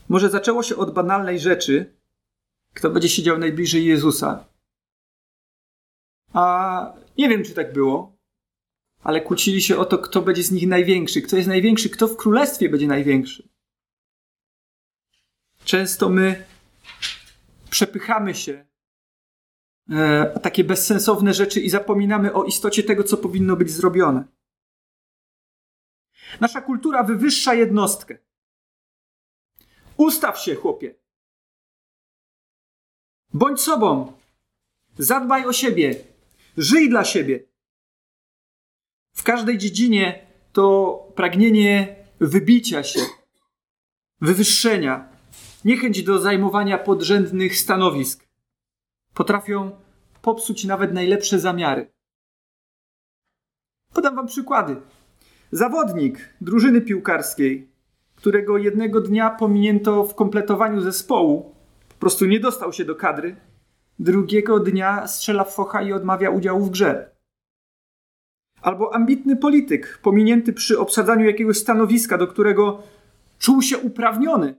Może 0.10 0.30
zaczęło 0.30 0.64
się 0.64 0.76
od 0.76 0.94
banalnej 0.94 1.40
rzeczy, 1.40 1.96
kto 2.74 2.90
będzie 2.90 3.10
siedział 3.10 3.38
najbliżej 3.38 3.86
Jezusa. 3.86 4.46
A 6.34 6.94
nie 7.18 7.30
wiem, 7.30 7.44
czy 7.44 7.54
tak 7.54 7.74
było, 7.74 8.18
ale 9.04 9.22
kłócili 9.22 9.62
się 9.62 9.78
o 9.78 9.86
to, 9.86 9.98
kto 9.98 10.22
będzie 10.22 10.44
z 10.44 10.52
nich 10.52 10.68
największy, 10.68 11.22
kto 11.22 11.36
jest 11.36 11.48
największy, 11.48 11.90
kto 11.90 12.08
w 12.08 12.18
królestwie 12.18 12.70
będzie 12.70 12.88
największy. 12.88 13.50
Często 15.64 16.10
my 16.10 16.46
przepychamy 17.70 18.36
się 18.36 18.66
e, 19.90 20.40
takie 20.40 20.64
bezsensowne 20.64 21.34
rzeczy 21.34 21.62
i 21.62 21.70
zapominamy 21.70 22.34
o 22.34 22.44
istocie 22.44 22.84
tego, 22.84 23.04
co 23.04 23.18
powinno 23.18 23.56
być 23.56 23.72
zrobione. 23.72 24.24
Nasza 26.40 26.62
kultura 26.62 27.04
wywyższa 27.04 27.54
jednostkę. 27.54 28.25
Ustaw 29.98 30.40
się, 30.40 30.56
chłopie. 30.56 30.96
Bądź 33.34 33.62
sobą. 33.62 34.14
Zadbaj 34.98 35.46
o 35.46 35.54
siebie. 35.54 35.96
Żyj 36.58 36.90
dla 36.90 37.06
siebie. 37.06 37.44
W 39.16 39.24
każdej 39.24 39.58
dziedzinie 39.58 40.28
to 40.54 40.98
pragnienie 41.16 41.96
wybicia 42.20 42.84
się, 42.84 43.00
wywyższenia, 44.22 45.10
niechęć 45.66 46.04
do 46.04 46.20
zajmowania 46.20 46.78
podrzędnych 46.78 47.58
stanowisk 47.58 48.28
potrafią 49.14 49.82
popsuć 50.22 50.66
nawet 50.66 50.94
najlepsze 50.94 51.40
zamiary. 51.40 51.94
Podam 53.94 54.16
wam 54.16 54.28
przykłady. 54.28 54.82
Zawodnik 55.52 56.34
drużyny 56.42 56.82
piłkarskiej, 56.82 57.70
którego 58.26 58.58
jednego 58.58 59.02
dnia 59.02 59.30
pominięto 59.30 60.04
w 60.04 60.16
kompletowaniu 60.16 60.82
zespołu, 60.82 61.56
po 61.90 61.96
prostu 61.96 62.26
nie 62.26 62.40
dostał 62.40 62.74
się 62.74 62.86
do 62.86 62.96
kadry, 62.96 63.36
drugiego 64.00 64.60
dnia 64.60 65.08
strzela 65.08 65.44
w 65.44 65.54
focha 65.54 65.82
i 65.82 65.94
odmawia 65.94 66.30
udziału 66.30 66.66
w 66.66 66.70
grze. 66.70 67.16
Albo 68.62 68.96
ambitny 68.96 69.36
polityk, 69.36 70.00
pominięty 70.04 70.54
przy 70.54 70.80
obsadzaniu 70.80 71.26
jakiegoś 71.26 71.58
stanowiska, 71.58 72.18
do 72.18 72.28
którego 72.28 72.84
czuł 73.40 73.62
się 73.62 73.78
uprawniony, 73.78 74.56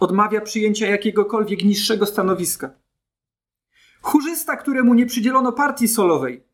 odmawia 0.00 0.40
przyjęcia 0.40 0.86
jakiegokolwiek 0.86 1.64
niższego 1.64 2.06
stanowiska. 2.06 2.70
Chórzysta, 4.02 4.56
któremu 4.56 4.94
nie 4.94 5.06
przydzielono 5.06 5.52
partii 5.52 5.88
solowej, 5.88 6.44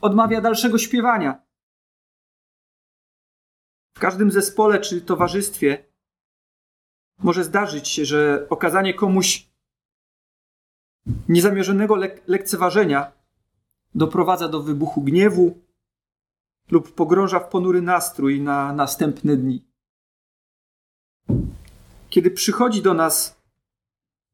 odmawia 0.00 0.40
dalszego 0.40 0.78
śpiewania. 0.78 1.43
Każdym 4.04 4.30
zespole 4.30 4.80
czy 4.80 5.00
towarzystwie 5.00 5.84
może 7.18 7.44
zdarzyć 7.44 7.88
się, 7.88 8.04
że 8.04 8.46
okazanie 8.50 8.94
komuś 8.94 9.48
niezamierzonego 11.28 11.96
lek 11.96 12.22
lekceważenia 12.26 13.12
doprowadza 13.94 14.48
do 14.48 14.62
wybuchu 14.62 15.02
gniewu 15.02 15.58
lub 16.70 16.94
pogrąża 16.94 17.40
w 17.40 17.48
ponury 17.48 17.82
nastrój 17.82 18.40
na 18.40 18.72
następne 18.72 19.36
dni. 19.36 19.64
Kiedy 22.10 22.30
przychodzi 22.30 22.82
do 22.82 22.94
nas 22.94 23.42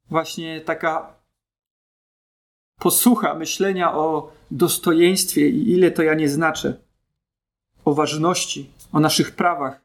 właśnie 0.09 0.61
taka 0.61 1.15
posłucha 2.79 3.35
myślenia 3.35 3.95
o 3.95 4.33
dostojeństwie 4.50 5.49
i 5.49 5.71
ile 5.73 5.91
to 5.91 6.03
ja 6.03 6.15
nie 6.15 6.29
znaczę, 6.29 6.81
o 7.85 7.95
ważności, 7.95 8.71
o 8.92 9.00
naszych 9.00 9.37
prawach. 9.37 9.85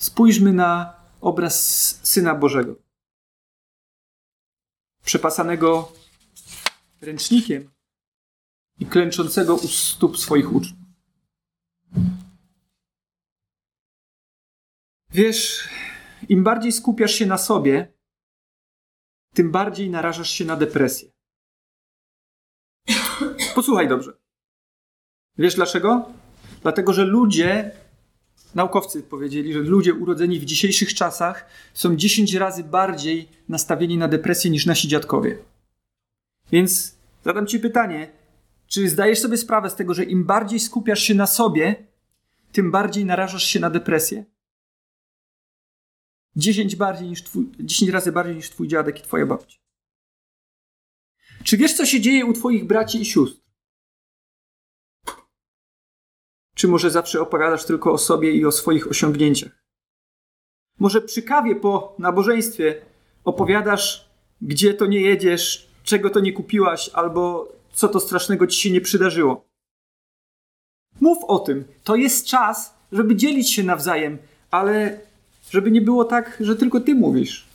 Spójrzmy 0.00 0.52
na 0.52 0.96
obraz 1.20 1.56
Syna 2.06 2.34
Bożego, 2.34 2.76
przepasanego 5.04 5.92
ręcznikiem 7.00 7.70
i 8.78 8.86
klęczącego 8.86 9.54
u 9.54 9.68
stóp 9.68 10.18
swoich 10.18 10.52
uczniów. 10.52 10.78
Wiesz, 15.10 15.68
im 16.28 16.44
bardziej 16.44 16.72
skupiasz 16.72 17.12
się 17.12 17.26
na 17.26 17.38
sobie, 17.38 17.94
tym 19.34 19.50
bardziej 19.50 19.90
narażasz 19.90 20.30
się 20.30 20.44
na 20.44 20.56
depresję. 20.56 21.10
Posłuchaj 23.54 23.88
dobrze. 23.88 24.12
Wiesz 25.38 25.54
dlaczego? 25.54 26.12
Dlatego, 26.62 26.92
że 26.92 27.04
ludzie, 27.04 27.70
naukowcy 28.54 29.02
powiedzieli, 29.02 29.52
że 29.52 29.58
ludzie 29.58 29.94
urodzeni 29.94 30.40
w 30.40 30.44
dzisiejszych 30.44 30.94
czasach 30.94 31.46
są 31.74 31.96
10 31.96 32.34
razy 32.34 32.64
bardziej 32.64 33.28
nastawieni 33.48 33.98
na 33.98 34.08
depresję 34.08 34.50
niż 34.50 34.66
nasi 34.66 34.88
dziadkowie. 34.88 35.38
Więc 36.52 36.94
zadam 37.24 37.46
Ci 37.46 37.60
pytanie: 37.60 38.10
czy 38.66 38.88
zdajesz 38.88 39.20
sobie 39.20 39.36
sprawę 39.36 39.70
z 39.70 39.74
tego, 39.74 39.94
że 39.94 40.04
im 40.04 40.24
bardziej 40.24 40.60
skupiasz 40.60 41.02
się 41.02 41.14
na 41.14 41.26
sobie, 41.26 41.86
tym 42.52 42.70
bardziej 42.70 43.04
narażasz 43.04 43.44
się 43.44 43.60
na 43.60 43.70
depresję? 43.70 44.24
10, 46.36 46.76
bardziej 46.76 47.08
niż 47.08 47.22
twój, 47.22 47.50
10 47.60 47.90
razy 47.90 48.12
bardziej 48.12 48.36
niż 48.36 48.50
twój 48.50 48.68
dziadek 48.68 48.98
i 48.98 49.02
twoja 49.02 49.26
babcia. 49.26 49.58
Czy 51.44 51.56
wiesz, 51.56 51.74
co 51.74 51.86
się 51.86 52.00
dzieje 52.00 52.26
u 52.26 52.32
twoich 52.32 52.64
braci 52.64 53.00
i 53.00 53.04
sióstr? 53.04 53.47
Czy 56.58 56.68
może 56.68 56.90
zawsze 56.90 57.20
opowiadasz 57.20 57.64
tylko 57.64 57.92
o 57.92 57.98
sobie 57.98 58.32
i 58.32 58.44
o 58.44 58.52
swoich 58.52 58.90
osiągnięciach? 58.90 59.52
Może 60.78 61.00
przy 61.00 61.22
kawie 61.22 61.56
po 61.56 61.94
nabożeństwie 61.98 62.82
opowiadasz, 63.24 64.10
gdzie 64.42 64.74
to 64.74 64.86
nie 64.86 65.00
jedziesz, 65.00 65.68
czego 65.84 66.10
to 66.10 66.20
nie 66.20 66.32
kupiłaś, 66.32 66.90
albo 66.92 67.52
co 67.72 67.88
to 67.88 68.00
strasznego 68.00 68.46
ci 68.46 68.60
się 68.60 68.70
nie 68.70 68.80
przydarzyło. 68.80 69.44
Mów 71.00 71.24
o 71.24 71.38
tym. 71.38 71.64
To 71.84 71.96
jest 71.96 72.26
czas, 72.26 72.74
żeby 72.92 73.16
dzielić 73.16 73.52
się 73.52 73.62
nawzajem, 73.62 74.18
ale 74.50 75.00
żeby 75.50 75.70
nie 75.70 75.80
było 75.80 76.04
tak, 76.04 76.36
że 76.40 76.56
tylko 76.56 76.80
ty 76.80 76.94
mówisz. 76.94 77.48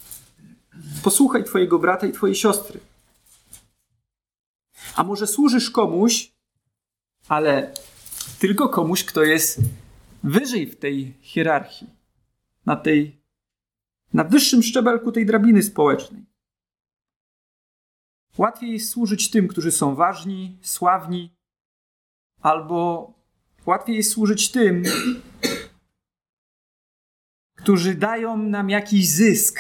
Posłuchaj 1.03 1.43
twojego 1.43 1.79
brata 1.79 2.07
i 2.07 2.11
twojej 2.11 2.35
siostry. 2.35 2.79
A 4.95 5.03
może 5.03 5.27
służysz 5.27 5.69
komuś, 5.69 6.31
ale 7.27 7.73
tylko 8.39 8.69
komuś, 8.69 9.03
kto 9.03 9.23
jest 9.23 9.59
wyżej 10.23 10.67
w 10.67 10.75
tej 10.75 11.17
hierarchii, 11.21 11.89
na 12.65 12.75
tej, 12.75 13.21
na 14.13 14.23
wyższym 14.23 14.63
szczebelku 14.63 15.11
tej 15.11 15.25
drabiny 15.25 15.63
społecznej. 15.63 16.25
Łatwiej 18.37 18.79
służyć 18.79 19.31
tym, 19.31 19.47
którzy 19.47 19.71
są 19.71 19.95
ważni, 19.95 20.57
sławni, 20.61 21.35
albo 22.41 23.13
łatwiej 23.65 24.03
służyć 24.03 24.51
tym, 24.51 24.83
którzy 27.55 27.95
dają 27.95 28.37
nam 28.37 28.69
jakiś 28.69 29.09
zysk. 29.09 29.59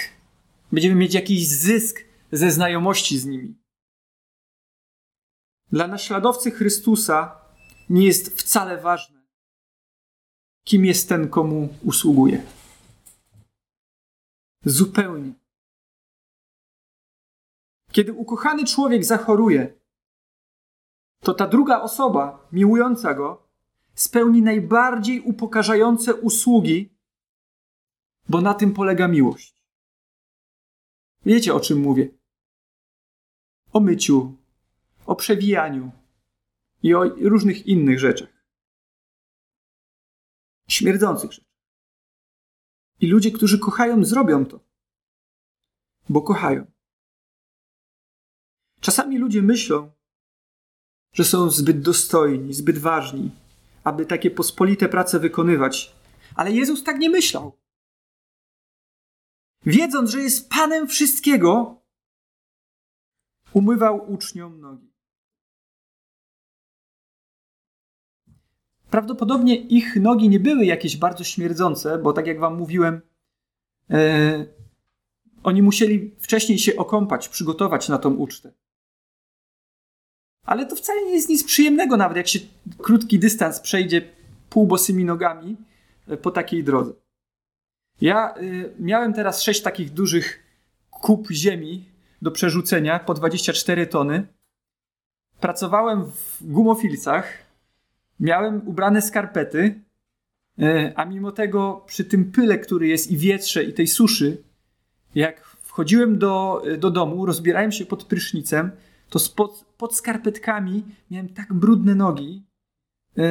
Będziemy 0.71 0.95
mieć 0.95 1.13
jakiś 1.13 1.47
zysk 1.47 1.99
ze 2.31 2.51
znajomości 2.51 3.19
z 3.19 3.25
nimi. 3.25 3.55
Dla 5.71 5.87
naśladowcy 5.87 6.51
Chrystusa 6.51 7.42
nie 7.89 8.05
jest 8.05 8.39
wcale 8.39 8.81
ważne, 8.81 9.23
kim 10.63 10.85
jest 10.85 11.09
ten, 11.09 11.29
komu 11.29 11.69
usługuje. 11.83 12.43
Zupełnie. 14.65 15.33
Kiedy 17.91 18.13
ukochany 18.13 18.65
człowiek 18.65 19.05
zachoruje, 19.05 19.73
to 21.19 21.33
ta 21.33 21.47
druga 21.47 21.81
osoba, 21.81 22.47
miłująca 22.51 23.13
go, 23.13 23.47
spełni 23.95 24.41
najbardziej 24.41 25.21
upokarzające 25.21 26.15
usługi, 26.15 26.93
bo 28.29 28.41
na 28.41 28.53
tym 28.53 28.73
polega 28.73 29.07
miłość. 29.07 29.55
Wiecie 31.25 31.53
o 31.53 31.59
czym 31.59 31.79
mówię? 31.79 32.09
O 33.73 33.79
myciu, 33.79 34.37
o 35.05 35.15
przewijaniu 35.15 35.91
i 36.83 36.93
o 36.93 37.03
różnych 37.03 37.67
innych 37.67 37.99
rzeczach. 37.99 38.45
Śmierdzących 40.67 41.31
rzeczach. 41.31 41.53
I 42.99 43.07
ludzie, 43.07 43.31
którzy 43.31 43.59
kochają, 43.59 44.05
zrobią 44.05 44.45
to, 44.45 44.59
bo 46.09 46.21
kochają. 46.21 46.71
Czasami 48.79 49.17
ludzie 49.17 49.41
myślą, 49.41 49.91
że 51.13 51.23
są 51.23 51.49
zbyt 51.49 51.81
dostojni, 51.81 52.53
zbyt 52.53 52.77
ważni, 52.77 53.31
aby 53.83 54.05
takie 54.05 54.31
pospolite 54.31 54.89
prace 54.89 55.19
wykonywać. 55.19 55.95
Ale 56.35 56.51
Jezus 56.51 56.83
tak 56.83 56.99
nie 56.99 57.09
myślał. 57.09 57.59
Wiedząc, 59.65 60.09
że 60.09 60.19
jest 60.19 60.49
Panem 60.49 60.87
wszystkiego, 60.87 61.81
umywał 63.53 64.11
uczniom 64.13 64.61
nogi. 64.61 64.92
Prawdopodobnie 68.93 69.55
ich 69.55 69.95
nogi 69.95 70.29
nie 70.29 70.39
były 70.39 70.65
jakieś 70.65 70.97
bardzo 70.97 71.23
śmierdzące, 71.23 71.97
bo 71.97 72.13
tak 72.13 72.27
jak 72.27 72.39
wam 72.39 72.57
mówiłem, 72.57 73.01
e, 73.89 74.45
oni 75.43 75.61
musieli 75.61 76.15
wcześniej 76.19 76.59
się 76.59 76.75
okąpać, 76.75 77.29
przygotować 77.29 77.89
na 77.89 77.97
tą 77.97 78.13
ucztę. 78.13 78.53
Ale 80.45 80.65
to 80.65 80.75
wcale 80.75 81.05
nie 81.05 81.13
jest 81.13 81.29
nic 81.29 81.43
przyjemnego, 81.43 81.97
nawet 81.97 82.17
jak 82.17 82.27
się 82.27 82.39
krótki 82.77 83.19
dystans 83.19 83.59
przejdzie 83.59 84.01
półbosymi 84.49 85.05
nogami 85.05 85.57
e, 86.07 86.17
po 86.17 86.31
takiej 86.31 86.63
drodze. 86.63 86.93
Ja 88.01 88.37
y, 88.37 88.73
miałem 88.79 89.13
teraz 89.13 89.41
sześć 89.41 89.61
takich 89.61 89.93
dużych 89.93 90.43
kup 90.89 91.31
ziemi 91.31 91.85
do 92.21 92.31
przerzucenia 92.31 92.99
po 92.99 93.13
24 93.13 93.87
tony. 93.87 94.27
Pracowałem 95.39 96.05
w 96.05 96.37
gumofilcach, 96.41 97.42
miałem 98.19 98.67
ubrane 98.67 99.01
skarpety, 99.01 99.81
y, 100.59 100.93
a 100.95 101.05
mimo 101.05 101.31
tego 101.31 101.83
przy 101.87 102.05
tym 102.05 102.31
pyle, 102.31 102.59
który 102.59 102.87
jest 102.87 103.11
i 103.11 103.17
wietrze 103.17 103.63
i 103.63 103.73
tej 103.73 103.87
suszy, 103.87 104.43
jak 105.15 105.45
wchodziłem 105.45 106.19
do, 106.19 106.63
do 106.77 106.91
domu, 106.91 107.25
rozbierałem 107.25 107.71
się 107.71 107.85
pod 107.85 108.03
prysznicem, 108.03 108.71
to 109.09 109.19
spod, 109.19 109.65
pod 109.77 109.95
skarpetkami 109.95 110.83
miałem 111.11 111.29
tak 111.29 111.53
brudne 111.53 111.95
nogi. 111.95 112.45
Yy, 113.15 113.23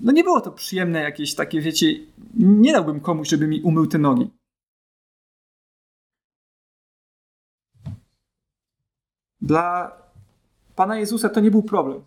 no 0.00 0.12
nie 0.12 0.24
było 0.24 0.40
to 0.40 0.52
przyjemne 0.52 1.00
jakieś 1.00 1.34
takie, 1.34 1.60
wiecie, 1.60 1.86
nie 2.34 2.72
dałbym 2.72 3.00
komuś, 3.00 3.28
żeby 3.28 3.46
mi 3.46 3.62
umył 3.62 3.86
te 3.86 3.98
nogi. 3.98 4.30
Dla 9.40 9.92
Pana 10.76 10.98
Jezusa 10.98 11.28
to 11.28 11.40
nie 11.40 11.50
był 11.50 11.62
problem. 11.62 12.02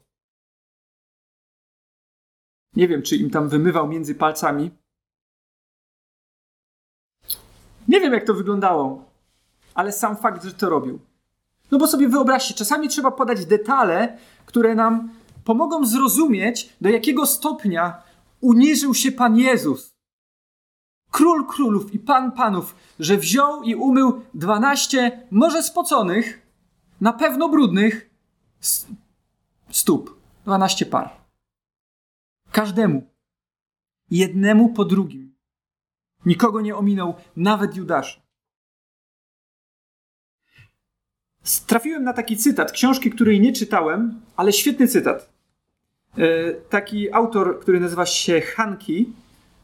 Nie 2.75 2.88
wiem, 2.88 3.01
czy 3.01 3.15
im 3.15 3.29
tam 3.29 3.49
wymywał 3.49 3.88
między 3.88 4.15
palcami. 4.15 4.71
Nie 7.88 7.99
wiem, 7.99 8.13
jak 8.13 8.25
to 8.25 8.34
wyglądało, 8.34 9.05
ale 9.73 9.91
sam 9.91 10.17
fakt, 10.17 10.43
że 10.43 10.53
to 10.53 10.69
robił. 10.69 10.99
No 11.71 11.77
bo 11.77 11.88
sobie 11.88 12.10
wyobraźcie, 12.10 12.53
czasami 12.53 12.89
trzeba 12.89 13.12
podać 13.12 13.45
detale, 13.45 14.17
które 14.45 14.75
nam 14.75 15.10
pomogą 15.43 15.86
zrozumieć, 15.86 16.73
do 16.82 16.89
jakiego 16.89 17.25
stopnia 17.25 18.03
uniżył 18.41 18.93
się 18.93 19.12
Pan 19.12 19.38
Jezus. 19.38 19.95
Król 21.12 21.47
królów 21.47 21.93
i 21.93 21.99
Pan 21.99 22.32
panów, 22.32 22.75
że 22.99 23.17
wziął 23.17 23.63
i 23.63 23.75
umył 23.75 24.21
dwanaście, 24.34 25.27
może 25.32 25.63
spoconych, 25.63 26.41
na 27.01 27.13
pewno 27.13 27.49
brudnych 27.49 28.10
stóp. 29.69 30.19
Dwanaście 30.45 30.86
par. 30.86 31.18
Każdemu. 32.60 33.08
Jednemu 34.12 34.69
po 34.69 34.86
drugim. 34.86 35.34
Nikogo 36.26 36.62
nie 36.62 36.76
ominął, 36.76 37.13
nawet 37.36 37.76
Judasza. 37.76 38.19
Trafiłem 41.67 42.04
na 42.04 42.13
taki 42.13 42.38
cytat, 42.38 42.72
książki, 42.72 43.12
której 43.12 43.41
nie 43.41 43.54
czytałem, 43.54 44.22
ale 44.36 44.54
świetny 44.54 44.88
cytat. 44.88 45.30
E, 46.17 46.54
taki 46.54 47.13
autor, 47.13 47.60
który 47.60 47.80
nazywa 47.80 48.06
się 48.06 48.41
Hanki, 48.41 49.13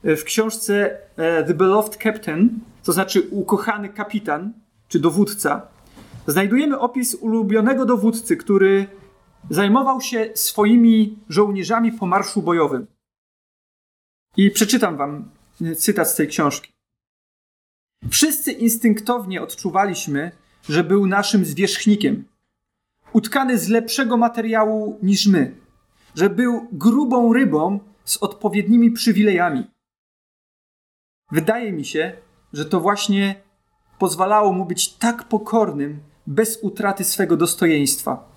e, 0.03 0.15
w 0.15 0.23
książce 0.23 0.97
e, 1.17 1.43
The 1.43 1.53
Beloved 1.53 1.97
Captain, 2.03 2.59
to 2.83 2.93
znaczy 2.93 3.21
ukochany 3.31 3.89
kapitan, 3.89 4.53
czy 4.87 4.99
dowódca, 4.99 5.67
znajdujemy 6.27 6.79
opis 6.79 7.15
ulubionego 7.15 7.85
dowódcy, 7.85 8.37
który 8.37 8.87
zajmował 9.49 10.01
się 10.01 10.29
swoimi 10.33 11.17
żołnierzami 11.29 11.91
po 11.91 12.05
marszu 12.05 12.41
bojowym. 12.41 12.87
I 14.37 14.51
przeczytam 14.51 14.97
wam 14.97 15.31
cytat 15.77 16.09
z 16.09 16.15
tej 16.15 16.27
książki. 16.27 16.73
Wszyscy 18.09 18.51
instynktownie 18.51 19.41
odczuwaliśmy, 19.41 20.31
że 20.69 20.83
był 20.83 21.07
naszym 21.07 21.45
zwierzchnikiem, 21.45 22.25
utkany 23.13 23.57
z 23.57 23.69
lepszego 23.69 24.17
materiału 24.17 24.99
niż 25.03 25.27
my, 25.27 25.55
że 26.15 26.29
był 26.29 26.67
grubą 26.71 27.33
rybą 27.33 27.79
z 28.05 28.17
odpowiednimi 28.17 28.91
przywilejami. 28.91 29.67
Wydaje 31.31 31.71
mi 31.71 31.85
się, 31.85 32.13
że 32.53 32.65
to 32.65 32.79
właśnie 32.79 33.35
pozwalało 33.99 34.53
mu 34.53 34.65
być 34.65 34.93
tak 34.93 35.23
pokornym, 35.23 35.99
bez 36.27 36.59
utraty 36.63 37.03
swego 37.03 37.37
dostojeństwa, 37.37 38.34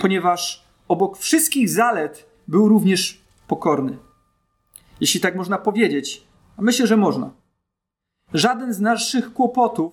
ponieważ 0.00 0.64
obok 0.88 1.18
wszystkich 1.18 1.68
zalet 1.70 2.26
był 2.48 2.68
również 2.68 3.24
pokorny. 3.48 3.98
Jeśli 5.00 5.20
tak 5.20 5.36
można 5.36 5.58
powiedzieć, 5.58 6.26
a 6.56 6.62
myślę, 6.62 6.86
że 6.86 6.96
można. 6.96 7.30
Żaden 8.34 8.72
z 8.72 8.80
naszych 8.80 9.32
kłopotów 9.32 9.92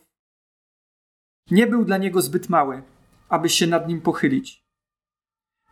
nie 1.52 1.68
był 1.68 1.86
dla 1.86 1.98
niego 1.98 2.22
zbyt 2.22 2.50
mały, 2.50 2.84
aby 3.30 3.50
się 3.50 3.68
nad 3.68 3.88
nim 3.88 4.02
pochylić. 4.02 4.66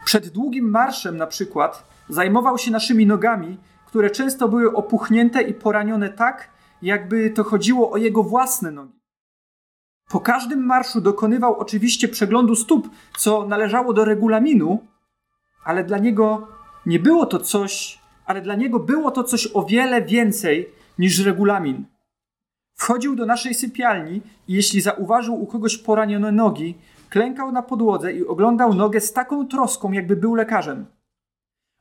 Przed 0.05 0.29
długim 0.29 0.69
marszem, 0.69 1.17
na 1.17 1.27
przykład, 1.27 1.89
zajmował 2.09 2.57
się 2.57 2.71
naszymi 2.71 3.05
nogami, 3.05 3.57
które 3.85 4.09
często 4.09 4.49
były 4.49 4.73
opuchnięte 4.75 5.41
i 5.41 5.53
poranione 5.53 6.09
tak, 6.09 6.49
jakby 6.81 7.29
to 7.29 7.43
chodziło 7.43 7.91
o 7.91 7.97
jego 7.97 8.23
własne 8.23 8.71
nogi. 8.71 8.98
Po 10.09 10.19
każdym 10.19 10.65
marszu 10.65 11.01
dokonywał 11.01 11.59
oczywiście 11.59 12.07
przeglądu 12.07 12.55
stóp, 12.55 12.89
co 13.17 13.45
należało 13.45 13.93
do 13.93 14.05
regulaminu, 14.05 14.79
ale 15.63 15.83
dla 15.83 15.97
niego 15.97 16.47
nie 16.85 16.99
było 16.99 17.25
to 17.25 17.39
coś, 17.39 17.99
ale 18.25 18.41
dla 18.41 18.55
niego 18.55 18.79
było 18.79 19.11
to 19.11 19.23
coś 19.23 19.49
o 19.53 19.63
wiele 19.63 20.01
więcej 20.01 20.69
niż 20.99 21.19
regulamin. 21.19 21.85
Wchodził 22.75 23.15
do 23.15 23.25
naszej 23.25 23.53
sypialni 23.53 24.21
i 24.47 24.53
jeśli 24.53 24.81
zauważył 24.81 25.41
u 25.41 25.47
kogoś 25.47 25.77
poranione 25.77 26.31
nogi, 26.31 26.77
klękał 27.09 27.51
na 27.51 27.61
podłodze 27.61 28.13
i 28.13 28.25
oglądał 28.25 28.73
nogę 28.73 29.01
z 29.01 29.13
taką 29.13 29.47
troską, 29.47 29.91
jakby 29.91 30.15
był 30.15 30.35
lekarzem. 30.35 30.85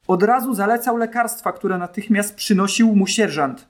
Od 0.06 0.22
razu 0.22 0.54
zalecał 0.54 0.96
lekarstwa, 0.96 1.52
które 1.52 1.78
natychmiast 1.78 2.34
przynosił 2.34 2.96
mu 2.96 3.06
sierżant. 3.06 3.68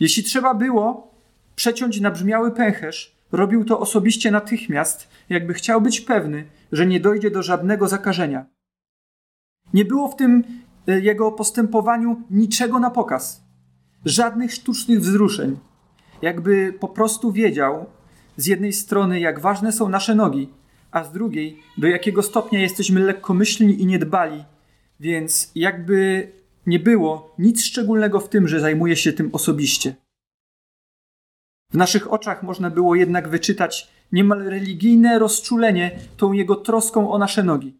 Jeśli 0.00 0.22
trzeba 0.22 0.54
było 0.54 1.14
przeciąć 1.56 2.00
nabrzmiały 2.00 2.50
pęcherz, 2.50 3.15
robił 3.32 3.64
to 3.64 3.80
osobiście 3.80 4.30
natychmiast, 4.30 5.08
jakby 5.28 5.54
chciał 5.54 5.80
być 5.80 6.00
pewny, 6.00 6.46
że 6.72 6.86
nie 6.86 7.00
dojdzie 7.00 7.30
do 7.30 7.42
żadnego 7.42 7.88
zakażenia. 7.88 8.46
Nie 9.74 9.84
było 9.84 10.08
w 10.08 10.16
tym 10.16 10.44
e, 10.86 11.00
jego 11.00 11.32
postępowaniu 11.32 12.22
niczego 12.30 12.78
na 12.78 12.90
pokaz, 12.90 13.44
żadnych 14.04 14.52
sztucznych 14.52 15.00
wzruszeń. 15.00 15.58
Jakby 16.22 16.72
po 16.80 16.88
prostu 16.88 17.32
wiedział, 17.32 17.86
z 18.36 18.46
jednej 18.46 18.72
strony, 18.72 19.20
jak 19.20 19.40
ważne 19.40 19.72
są 19.72 19.88
nasze 19.88 20.14
nogi, 20.14 20.48
a 20.90 21.04
z 21.04 21.12
drugiej, 21.12 21.58
do 21.78 21.86
jakiego 21.86 22.22
stopnia 22.22 22.60
jesteśmy 22.60 23.00
lekkomyślni 23.00 23.82
i 23.82 23.86
niedbali. 23.86 24.44
Więc 25.00 25.50
jakby 25.54 26.28
nie 26.66 26.78
było 26.78 27.34
nic 27.38 27.64
szczególnego 27.64 28.20
w 28.20 28.28
tym, 28.28 28.48
że 28.48 28.60
zajmuje 28.60 28.96
się 28.96 29.12
tym 29.12 29.30
osobiście. 29.32 29.94
W 31.76 31.78
naszych 31.78 32.12
oczach 32.12 32.42
można 32.42 32.70
było 32.70 32.94
jednak 32.94 33.28
wyczytać 33.28 33.90
niemal 34.12 34.42
religijne 34.42 35.18
rozczulenie 35.18 35.98
tą 36.16 36.32
jego 36.32 36.56
troską 36.56 37.10
o 37.10 37.18
nasze 37.18 37.42
nogi. 37.42 37.78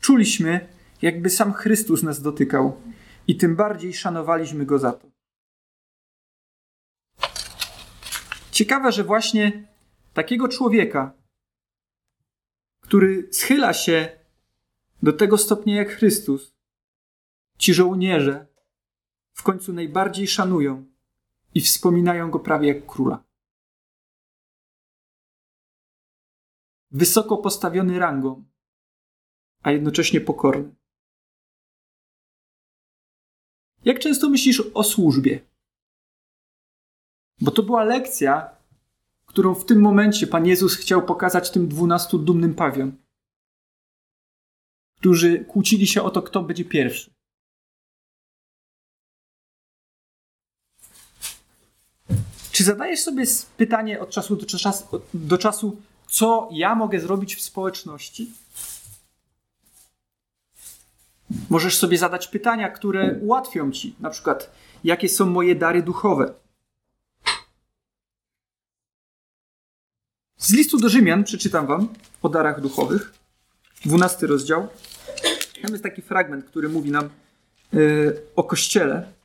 Czuliśmy, 0.00 0.68
jakby 1.02 1.30
sam 1.30 1.52
Chrystus 1.52 2.02
nas 2.02 2.22
dotykał 2.22 2.80
i 3.26 3.36
tym 3.36 3.56
bardziej 3.56 3.94
szanowaliśmy 3.94 4.66
go 4.66 4.78
za 4.78 4.92
to. 4.92 5.08
Ciekawe, 8.50 8.92
że 8.92 9.04
właśnie 9.04 9.68
takiego 10.14 10.48
człowieka, 10.48 11.12
który 12.80 13.28
schyla 13.32 13.72
się 13.72 14.08
do 15.02 15.12
tego 15.12 15.38
stopnia 15.38 15.76
jak 15.76 15.90
Chrystus, 15.90 16.54
ci 17.58 17.74
żołnierze 17.74 18.46
w 19.32 19.42
końcu 19.42 19.72
najbardziej 19.72 20.26
szanują 20.26 20.95
i 21.54 21.60
wspominają 21.60 22.30
go 22.30 22.38
prawie 22.38 22.68
jak 22.68 22.86
króla. 22.86 23.24
Wysoko 26.90 27.38
postawiony 27.38 27.98
rangą, 27.98 28.44
a 29.62 29.70
jednocześnie 29.70 30.20
pokorny. 30.20 30.74
Jak 33.84 33.98
często 33.98 34.30
myślisz 34.30 34.62
o 34.74 34.84
służbie? 34.84 35.40
Bo 37.40 37.50
to 37.50 37.62
była 37.62 37.84
lekcja, 37.84 38.56
którą 39.26 39.54
w 39.54 39.64
tym 39.64 39.80
momencie 39.80 40.26
Pan 40.26 40.46
Jezus 40.46 40.76
chciał 40.76 41.06
pokazać 41.06 41.50
tym 41.50 41.68
dwunastu 41.68 42.18
dumnym 42.18 42.54
pawion, 42.54 42.96
którzy 44.96 45.44
kłócili 45.44 45.86
się 45.86 46.02
o 46.02 46.10
to, 46.10 46.22
kto 46.22 46.42
będzie 46.42 46.64
pierwszy. 46.64 47.15
Czy 52.56 52.64
zadajesz 52.64 53.00
sobie 53.00 53.24
pytanie 53.56 54.00
od 54.00 54.10
czasu 54.10 54.36
do 54.36 54.46
czasu, 54.46 55.00
do 55.14 55.38
czasu, 55.38 55.76
co 56.08 56.48
ja 56.52 56.74
mogę 56.74 57.00
zrobić 57.00 57.36
w 57.36 57.42
społeczności? 57.42 58.32
Możesz 61.50 61.76
sobie 61.76 61.98
zadać 61.98 62.28
pytania, 62.28 62.68
które 62.68 63.18
ułatwią 63.20 63.70
ci, 63.70 63.94
na 64.00 64.10
przykład, 64.10 64.50
jakie 64.84 65.08
są 65.08 65.26
moje 65.26 65.54
dary 65.54 65.82
duchowe? 65.82 66.34
Z 70.36 70.52
listu 70.52 70.78
do 70.78 70.88
Rzymian 70.88 71.24
przeczytam 71.24 71.66
wam 71.66 71.88
o 72.22 72.28
darach 72.28 72.60
duchowych. 72.60 73.14
12 73.84 74.26
rozdział. 74.26 74.68
Tam 75.62 75.72
jest 75.72 75.82
taki 75.82 76.02
fragment, 76.02 76.44
który 76.44 76.68
mówi 76.68 76.90
nam 76.90 77.10
yy, 77.72 78.22
o 78.36 78.44
kościele. 78.44 79.15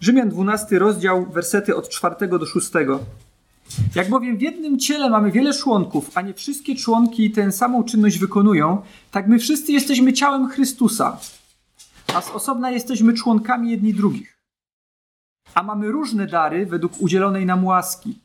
Rzymian 0.00 0.28
12 0.28 0.78
rozdział, 0.78 1.26
wersety 1.26 1.76
od 1.76 1.88
4 1.88 2.28
do 2.28 2.46
6. 2.46 2.70
Jak 3.94 4.08
bowiem 4.08 4.36
w 4.36 4.42
jednym 4.42 4.78
ciele 4.78 5.10
mamy 5.10 5.30
wiele 5.30 5.52
członków, 5.54 6.10
a 6.14 6.20
nie 6.20 6.34
wszystkie 6.34 6.76
członki 6.76 7.30
tę 7.30 7.52
samą 7.52 7.84
czynność 7.84 8.18
wykonują, 8.18 8.82
tak 9.10 9.28
my 9.28 9.38
wszyscy 9.38 9.72
jesteśmy 9.72 10.12
ciałem 10.12 10.48
Chrystusa, 10.48 11.18
a 12.14 12.20
z 12.20 12.30
osobna 12.30 12.70
jesteśmy 12.70 13.12
członkami 13.12 13.70
jedni 13.70 13.94
drugich. 13.94 14.38
A 15.54 15.62
mamy 15.62 15.90
różne 15.90 16.26
dary 16.26 16.66
według 16.66 16.92
udzielonej 17.00 17.46
nam 17.46 17.64
łaski. 17.64 18.18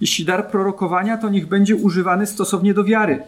Jeśli 0.00 0.24
dar 0.24 0.50
prorokowania, 0.50 1.16
to 1.16 1.28
niech 1.28 1.48
będzie 1.48 1.76
używany 1.76 2.26
stosownie 2.26 2.74
do 2.74 2.84
wiary. 2.84 3.22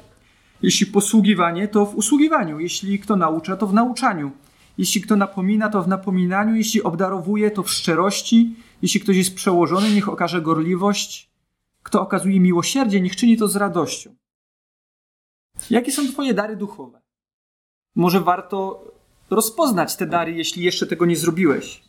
Jeśli 0.63 0.87
posługiwanie, 0.87 1.69
to 1.69 1.87
w 1.87 1.95
usługiwaniu. 1.95 2.61
Jeśli 2.61 2.99
kto 2.99 3.17
naucza, 3.17 3.57
to 3.57 3.67
w 3.67 3.75
nauczaniu. 3.75 4.31
Jeśli 4.79 5.01
kto 5.01 5.17
napomina, 5.17 5.69
to 5.69 5.83
w 5.83 5.89
napominaniu. 5.89 6.55
Jeśli 6.55 6.83
obdarowuje, 6.83 7.51
to 7.51 7.63
w 7.63 7.71
szczerości. 7.71 8.55
Jeśli 8.83 9.01
ktoś 9.01 9.17
jest 9.17 9.35
przełożony, 9.35 9.91
niech 9.91 10.09
okaże 10.09 10.43
gorliwość. 10.43 11.31
Kto 11.83 12.03
okazuje 12.03 12.41
miłosierdzie, 12.41 13.01
niech 13.01 13.17
czyni 13.17 13.37
to 13.37 13.49
z 13.49 13.57
radością. 13.57 14.17
Jakie 15.71 15.93
są 15.93 16.09
Twoje 16.09 16.35
dary 16.35 16.57
duchowe? 16.57 17.01
Może 17.95 18.21
warto 18.21 18.85
rozpoznać 19.31 19.97
te 19.97 20.07
dary, 20.07 20.33
jeśli 20.33 20.65
jeszcze 20.65 20.87
tego 20.87 21.07
nie 21.07 21.17
zrobiłeś. 21.17 21.83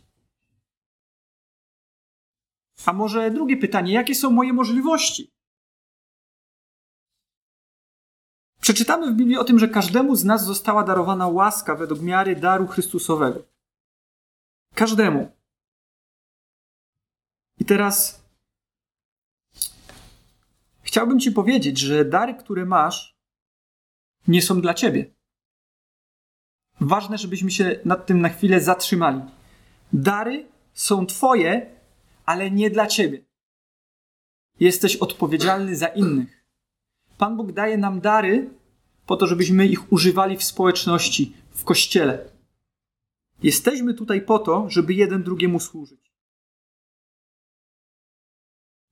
A 2.86 2.92
może 2.92 3.30
drugie 3.30 3.56
pytanie, 3.56 3.92
jakie 3.92 4.14
są 4.14 4.30
moje 4.30 4.52
możliwości? 4.52 5.30
Przeczytamy 8.60 9.12
w 9.12 9.16
Biblii 9.16 9.36
o 9.36 9.44
tym, 9.44 9.58
że 9.58 9.68
każdemu 9.68 10.16
z 10.16 10.24
nas 10.24 10.44
została 10.44 10.84
darowana 10.84 11.28
łaska 11.28 11.74
według 11.74 12.00
miary 12.00 12.36
daru 12.36 12.66
Chrystusowego. 12.66 13.42
Każdemu. 14.74 15.32
I 17.58 17.64
teraz 17.64 18.24
chciałbym 20.82 21.20
Ci 21.20 21.32
powiedzieć, 21.32 21.78
że 21.78 22.04
dary, 22.04 22.34
które 22.34 22.66
masz, 22.66 23.16
nie 24.28 24.42
są 24.42 24.60
dla 24.60 24.74
Ciebie. 24.74 25.14
Ważne, 26.80 27.18
żebyśmy 27.18 27.50
się 27.50 27.80
nad 27.84 28.06
tym 28.06 28.20
na 28.20 28.28
chwilę 28.28 28.60
zatrzymali. 28.60 29.20
Dary 29.92 30.48
są 30.74 31.06
Twoje, 31.06 31.76
ale 32.26 32.50
nie 32.50 32.70
dla 32.70 32.86
Ciebie. 32.86 33.24
Jesteś 34.60 34.96
odpowiedzialny 34.96 35.76
za 35.76 35.86
innych. 35.86 36.39
Pan 37.20 37.36
Bóg 37.36 37.52
daje 37.52 37.78
nam 37.78 38.00
dary 38.00 38.50
po 39.06 39.16
to, 39.16 39.26
żebyśmy 39.26 39.66
ich 39.66 39.92
używali 39.92 40.36
w 40.36 40.44
społeczności, 40.44 41.36
w 41.50 41.64
kościele. 41.64 42.30
Jesteśmy 43.42 43.94
tutaj 43.94 44.22
po 44.22 44.38
to, 44.38 44.70
żeby 44.70 44.94
jeden 44.94 45.22
drugiemu 45.22 45.60
służyć. 45.60 46.12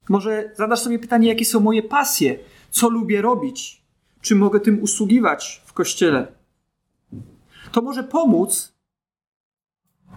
Może 0.09 0.53
zadasz 0.57 0.81
sobie 0.81 0.99
pytanie, 0.99 1.29
jakie 1.29 1.45
są 1.45 1.61
moje 1.61 1.83
pasje, 1.83 2.39
co 2.71 2.89
lubię 2.89 3.23
robić, 3.23 3.83
czy 4.21 4.35
mogę 4.35 4.61
tym 4.61 4.83
usługiwać 4.83 5.63
w 5.67 5.73
kościele. 5.73 6.33
To 7.73 7.83
może 7.83 8.05
pomóc, 8.05 8.73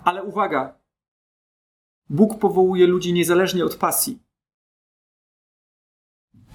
ale 0.04 0.24
uwaga, 0.24 0.80
Bóg 2.10 2.39
powołuje 2.39 2.88
ludzi 2.88 3.13
niezależnie 3.13 3.65
od 3.65 3.76
pasji. 3.76 4.19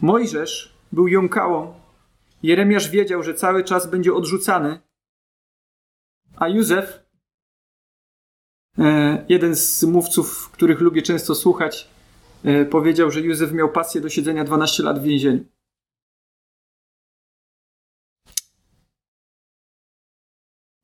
Mojżesz 0.01 0.75
był 0.96 1.09
jąkałą, 1.09 1.80
Jeremiasz 2.42 2.90
wiedział, 2.90 3.22
że 3.22 3.35
cały 3.35 3.64
czas 3.64 3.90
będzie 3.90 4.14
odrzucany, 4.14 4.80
a 6.37 6.48
Józef, 6.48 7.00
e, 8.78 9.26
jeden 9.28 9.56
z 9.56 9.82
mówców, 9.82 10.50
których 10.50 10.80
lubię 10.80 11.02
często 11.02 11.35
słuchać, 11.35 11.88
e, 12.44 12.64
powiedział, 12.64 13.11
że 13.11 13.20
Józef 13.20 13.52
miał 13.52 13.72
pasję 13.72 14.00
do 14.00 14.09
siedzenia 14.09 14.44
12 14.44 14.82
lat 14.82 14.98
w 14.98 15.02
więzieniu. 15.02 15.44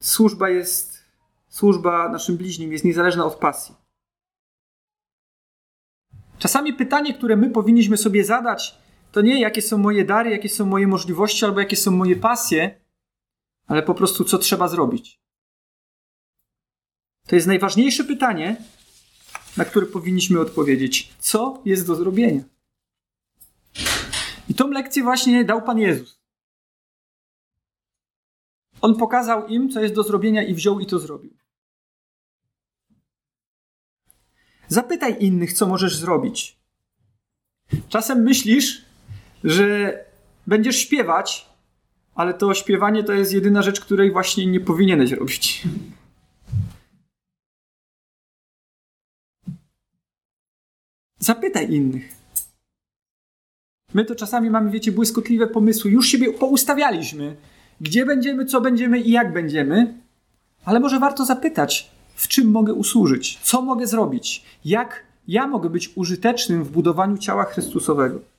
Służba 0.03 0.49
jest, 0.49 1.05
służba 1.49 2.09
naszym 2.09 2.37
bliźnim 2.37 2.73
jest 2.73 2.85
niezależna 2.85 3.25
od 3.25 3.35
pasji. 3.35 3.75
Czasami 6.39 6.75
pytanie, 6.75 7.15
które 7.15 7.37
my 7.37 7.51
powinniśmy 7.51 7.97
sobie 7.97 8.25
zadać, 8.25 8.83
to 9.13 9.21
nie 9.21 9.41
jakie 9.41 9.63
są 9.63 9.79
moje 9.79 10.05
dary, 10.05 10.31
jakie 10.31 10.49
są 10.49 10.67
moje 10.67 10.87
możliwości 10.87 11.45
albo 11.45 11.61
jakie 11.61 11.77
są 11.77 11.91
moje 11.91 12.17
pasje, 12.17 12.81
ale 13.67 13.83
po 13.83 13.95
prostu 13.95 14.25
co 14.25 14.39
trzeba 14.39 14.69
zrobić. 14.69 15.21
To 17.27 17.35
jest 17.35 17.47
najważniejsze 17.47 18.05
pytanie, 18.05 18.57
na 19.57 19.65
które 19.65 19.87
powinniśmy 19.87 20.41
odpowiedzieć. 20.41 21.13
Co 21.19 21.63
jest 21.65 21.87
do 21.87 21.95
zrobienia? 21.95 22.43
I 24.49 24.55
tą 24.55 24.69
lekcję 24.69 25.03
właśnie 25.03 25.45
dał 25.45 25.63
Pan 25.63 25.79
Jezus. 25.79 26.21
On 28.81 28.97
pokazał 28.97 29.47
im, 29.47 29.71
co 29.71 29.81
jest 29.81 29.95
do 29.95 30.03
zrobienia 30.03 30.43
i 30.43 30.55
wziął 30.55 30.81
i 30.81 30.87
to 30.87 30.99
zrobił. 30.99 31.35
Zapytaj 34.69 35.17
innych, 35.21 35.53
co 35.53 35.67
możesz 35.67 35.97
zrobić. 35.97 36.59
Czasem 37.89 38.23
myślisz, 38.23 38.85
że 39.45 39.99
będziesz 40.47 40.77
śpiewać, 40.77 41.47
ale 42.15 42.35
to 42.35 42.55
śpiewanie 42.55 43.05
to 43.05 43.13
jest 43.13 43.33
jedyna 43.33 43.63
rzecz, 43.63 43.81
której 43.81 44.13
właśnie 44.13 44.47
nie 44.47 44.61
powinieneś 44.61 45.13
robić. 45.13 45.63
Zapytaj 51.19 51.73
innych. 51.73 52.09
My 53.95 54.05
to 54.05 54.15
czasami 54.15 54.51
mamy, 54.51 54.71
wiecie, 54.71 54.93
błyskotliwe 54.93 55.47
pomysły. 55.47 55.91
Już 55.91 56.07
siebie 56.09 56.33
poustawialiśmy, 56.33 57.37
gdzie 57.81 58.07
będziemy, 58.07 58.45
co 58.45 58.61
będziemy 58.61 59.01
i 59.01 59.11
jak 59.11 59.33
będziemy, 59.33 59.95
ale 60.65 60.81
może 60.81 60.99
warto 60.99 61.25
zapytać, 61.25 61.91
w 62.15 62.29
czym 62.29 62.51
mogę 62.51 62.75
usłużyć, 62.75 63.39
co 63.43 63.63
mogę 63.63 63.87
zrobić, 63.87 64.45
jak 64.65 65.03
ja 65.29 65.47
mogę 65.47 65.71
być 65.71 65.91
użytecznym 65.97 66.65
w 66.65 66.71
budowaniu 66.71 67.19
ciała 67.19 67.45
Chrystusowego. 67.45 68.32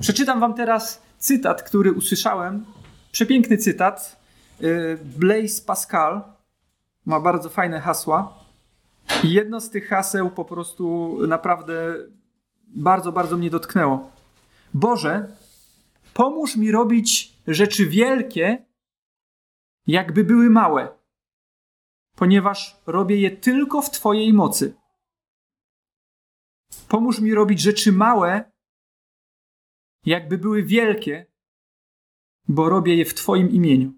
Przeczytam 0.00 0.40
Wam 0.40 0.54
teraz 0.54 1.02
cytat, 1.18 1.62
który 1.62 1.92
usłyszałem. 1.92 2.64
Przepiękny 3.12 3.58
cytat. 3.58 4.20
Y, 4.62 4.98
Blaise 5.18 5.62
Pascal 5.62 6.22
ma 7.06 7.20
bardzo 7.20 7.48
fajne 7.48 7.80
hasła. 7.80 8.34
Jedno 9.24 9.60
z 9.60 9.70
tych 9.70 9.88
haseł 9.88 10.30
po 10.30 10.44
prostu 10.44 11.16
naprawdę 11.28 11.94
bardzo, 12.66 13.12
bardzo 13.12 13.36
mnie 13.36 13.50
dotknęło. 13.50 14.10
Boże, 14.74 15.36
pomóż 16.14 16.56
mi 16.56 16.72
robić 16.72 17.32
rzeczy 17.46 17.86
wielkie, 17.86 18.64
jakby 19.86 20.24
były 20.24 20.50
małe, 20.50 20.88
ponieważ 22.16 22.76
robię 22.86 23.20
je 23.20 23.30
tylko 23.30 23.82
w 23.82 23.90
Twojej 23.90 24.32
mocy. 24.32 24.74
Pomóż 26.88 27.20
mi 27.20 27.34
robić 27.34 27.60
rzeczy 27.60 27.92
małe, 27.92 28.49
jakby 30.06 30.38
były 30.38 30.62
wielkie, 30.62 31.26
bo 32.48 32.68
robię 32.68 32.96
je 32.96 33.04
w 33.04 33.14
Twoim 33.14 33.50
imieniu. 33.50 33.92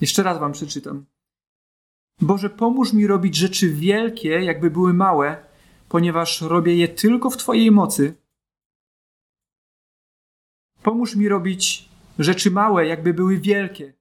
Jeszcze 0.00 0.22
raz 0.22 0.38
Wam 0.38 0.52
przeczytam. 0.52 1.06
Boże, 2.20 2.50
pomóż 2.50 2.92
mi 2.92 3.06
robić 3.06 3.36
rzeczy 3.36 3.70
wielkie, 3.70 4.28
jakby 4.28 4.70
były 4.70 4.94
małe, 4.94 5.46
ponieważ 5.88 6.40
robię 6.40 6.76
je 6.76 6.88
tylko 6.88 7.30
w 7.30 7.36
Twojej 7.36 7.70
mocy. 7.70 8.16
Pomóż 10.82 11.16
mi 11.16 11.28
robić 11.28 11.88
rzeczy 12.18 12.50
małe, 12.50 12.86
jakby 12.86 13.14
były 13.14 13.38
wielkie, 13.38 13.94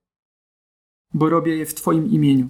bo 1.14 1.30
robię 1.30 1.58
je 1.58 1.66
w 1.66 1.74
Twoim 1.74 2.12
imieniu. 2.12 2.50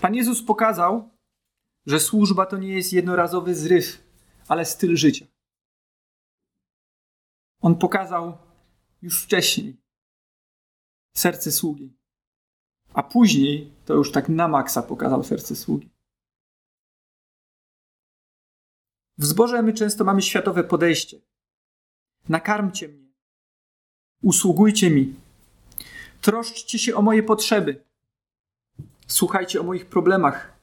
Pan 0.00 0.14
Jezus 0.14 0.42
pokazał, 0.42 1.10
że 1.86 2.00
służba 2.00 2.46
to 2.46 2.56
nie 2.58 2.74
jest 2.74 2.92
jednorazowy 2.92 3.54
zryw, 3.54 4.09
ale 4.50 4.64
styl 4.64 4.96
życia. 4.96 5.26
On 7.60 7.78
pokazał 7.78 8.38
już 9.02 9.22
wcześniej 9.22 9.76
serce 11.16 11.52
sługi, 11.52 11.96
a 12.94 13.02
później 13.02 13.72
to 13.84 13.94
już 13.94 14.12
tak 14.12 14.28
na 14.28 14.48
maksa 14.48 14.82
pokazał 14.82 15.24
serce 15.24 15.56
sługi. 15.56 15.90
W 19.18 19.24
zborze 19.24 19.62
my 19.62 19.72
często 19.72 20.04
mamy 20.04 20.22
światowe 20.22 20.64
podejście. 20.64 21.20
Nakarmcie 22.28 22.88
mnie, 22.88 23.08
usługujcie 24.22 24.90
mi, 24.90 25.14
troszczcie 26.20 26.78
się 26.78 26.94
o 26.94 27.02
moje 27.02 27.22
potrzeby, 27.22 27.84
słuchajcie 29.06 29.60
o 29.60 29.64
moich 29.64 29.86
problemach, 29.86 30.58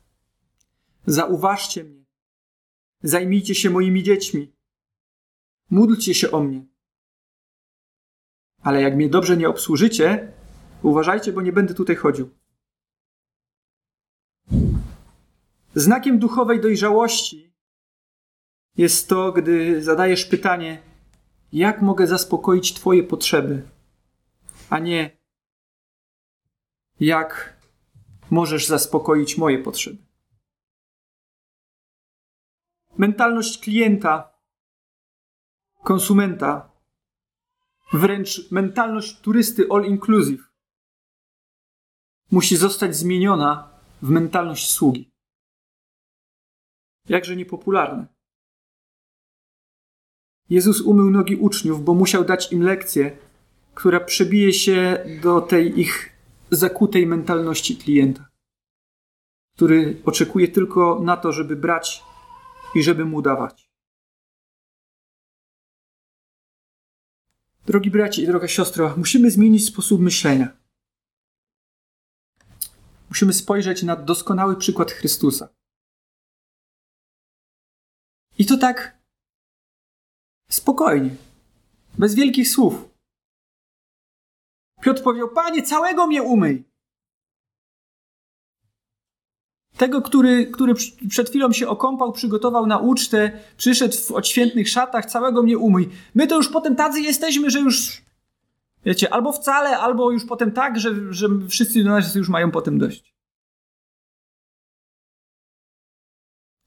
zauważcie 1.06 1.84
mnie, 1.84 1.97
zajmijcie 3.02 3.56
się 3.56 3.70
moimi 3.70 4.04
dziećmi, 4.04 4.54
módlcie 5.70 6.14
się 6.14 6.32
o 6.32 6.40
mnie. 6.40 6.66
Ale 8.62 8.82
jak 8.82 8.96
mnie 8.96 9.10
dobrze 9.10 9.38
nie 9.38 9.50
obsłużycie, 9.50 10.34
uważajcie, 10.84 11.34
bo 11.34 11.42
nie 11.42 11.54
będę 11.54 11.74
tutaj 11.74 11.96
chodził. 11.96 12.30
Znakiem 15.76 16.20
duchowej 16.20 16.62
dojrzałości 16.62 17.54
jest 18.78 19.10
to, 19.10 19.32
gdy 19.32 19.84
zadajesz 19.84 20.26
pytanie, 20.26 20.82
jak 21.54 21.82
mogę 21.82 22.08
zaspokoić 22.08 22.74
Twoje 22.74 23.04
potrzeby, 23.04 23.70
a 24.70 24.80
nie 24.80 25.18
jak 27.00 27.58
możesz 28.30 28.68
zaspokoić 28.68 29.38
moje 29.38 29.60
potrzeby. 29.60 30.07
Mentalność 32.98 33.58
klienta, 33.58 34.34
konsumenta, 35.84 36.72
wręcz 37.94 38.52
mentalność 38.52 39.22
turysty 39.22 39.68
all 39.72 39.86
inclusive 39.86 40.44
musi 42.32 42.58
zostać 42.58 42.96
zmieniona 42.96 43.70
w 44.02 44.10
mentalność 44.10 44.72
sługi. 44.72 45.12
Jakże 47.10 47.36
niepopularne. 47.36 48.08
Jezus 50.50 50.82
umył 50.82 51.10
nogi 51.10 51.36
uczniów, 51.36 51.84
bo 51.84 51.94
musiał 51.94 52.26
dać 52.26 52.52
im 52.52 52.62
lekcję, 52.62 53.18
która 53.74 54.00
przebije 54.00 54.54
się 54.54 55.06
do 55.22 55.42
tej 55.42 55.80
ich 55.80 56.10
zakutej 56.52 57.08
mentalności 57.08 57.78
klienta, 57.78 58.30
który 59.56 60.02
oczekuje 60.06 60.48
tylko 60.48 61.00
na 61.00 61.18
to, 61.18 61.32
żeby 61.32 61.56
brać 61.56 62.04
i 62.76 62.84
żeby 62.84 63.06
mu 63.06 63.22
dawać. 63.22 63.70
Drogi 67.66 67.92
bracie 67.92 68.22
i 68.22 68.28
droga 68.28 68.48
siostro, 68.48 68.94
musimy 68.98 69.32
zmienić 69.32 69.66
sposób 69.66 70.02
myślenia. 70.02 70.58
Musimy 73.10 73.34
spojrzeć 73.34 73.84
na 73.84 73.96
doskonały 73.96 74.56
przykład 74.56 74.92
Chrystusa. 74.92 75.50
I 78.38 78.46
to 78.46 78.58
tak 78.58 78.98
Spokojnie. 80.50 81.16
Bez 81.98 82.16
wielkich 82.16 82.50
słów. 82.50 82.90
Piotr 84.82 85.04
powiedział: 85.04 85.30
Panie, 85.30 85.64
całego 85.64 86.08
mnie 86.08 86.24
umyj. 86.24 86.67
Tego, 89.78 90.02
który, 90.02 90.48
który 90.48 90.74
przed 91.10 91.30
chwilą 91.30 91.52
się 91.52 91.68
okąpał, 91.68 92.12
przygotował 92.12 92.66
na 92.66 92.78
ucztę, 92.78 93.32
przyszedł 93.58 93.98
w 93.98 94.12
odświętnych 94.12 94.70
szatach, 94.70 95.06
całego 95.06 95.44
mnie 95.44 95.58
umyj. 95.58 95.90
My 96.16 96.28
to 96.28 96.36
już 96.36 96.50
potem 96.50 96.76
tacy 96.76 97.02
jesteśmy, 97.02 97.50
że 97.50 97.60
już, 97.60 98.02
wiecie, 98.86 99.14
albo 99.14 99.32
wcale, 99.32 99.78
albo 99.78 100.12
już 100.12 100.26
potem 100.26 100.52
tak, 100.52 100.80
że, 100.80 101.14
że 101.14 101.28
wszyscy 101.50 101.84
do 101.84 101.90
nas 101.90 102.16
już 102.16 102.30
mają 102.30 102.52
potem 102.52 102.78
dość. 102.78 103.14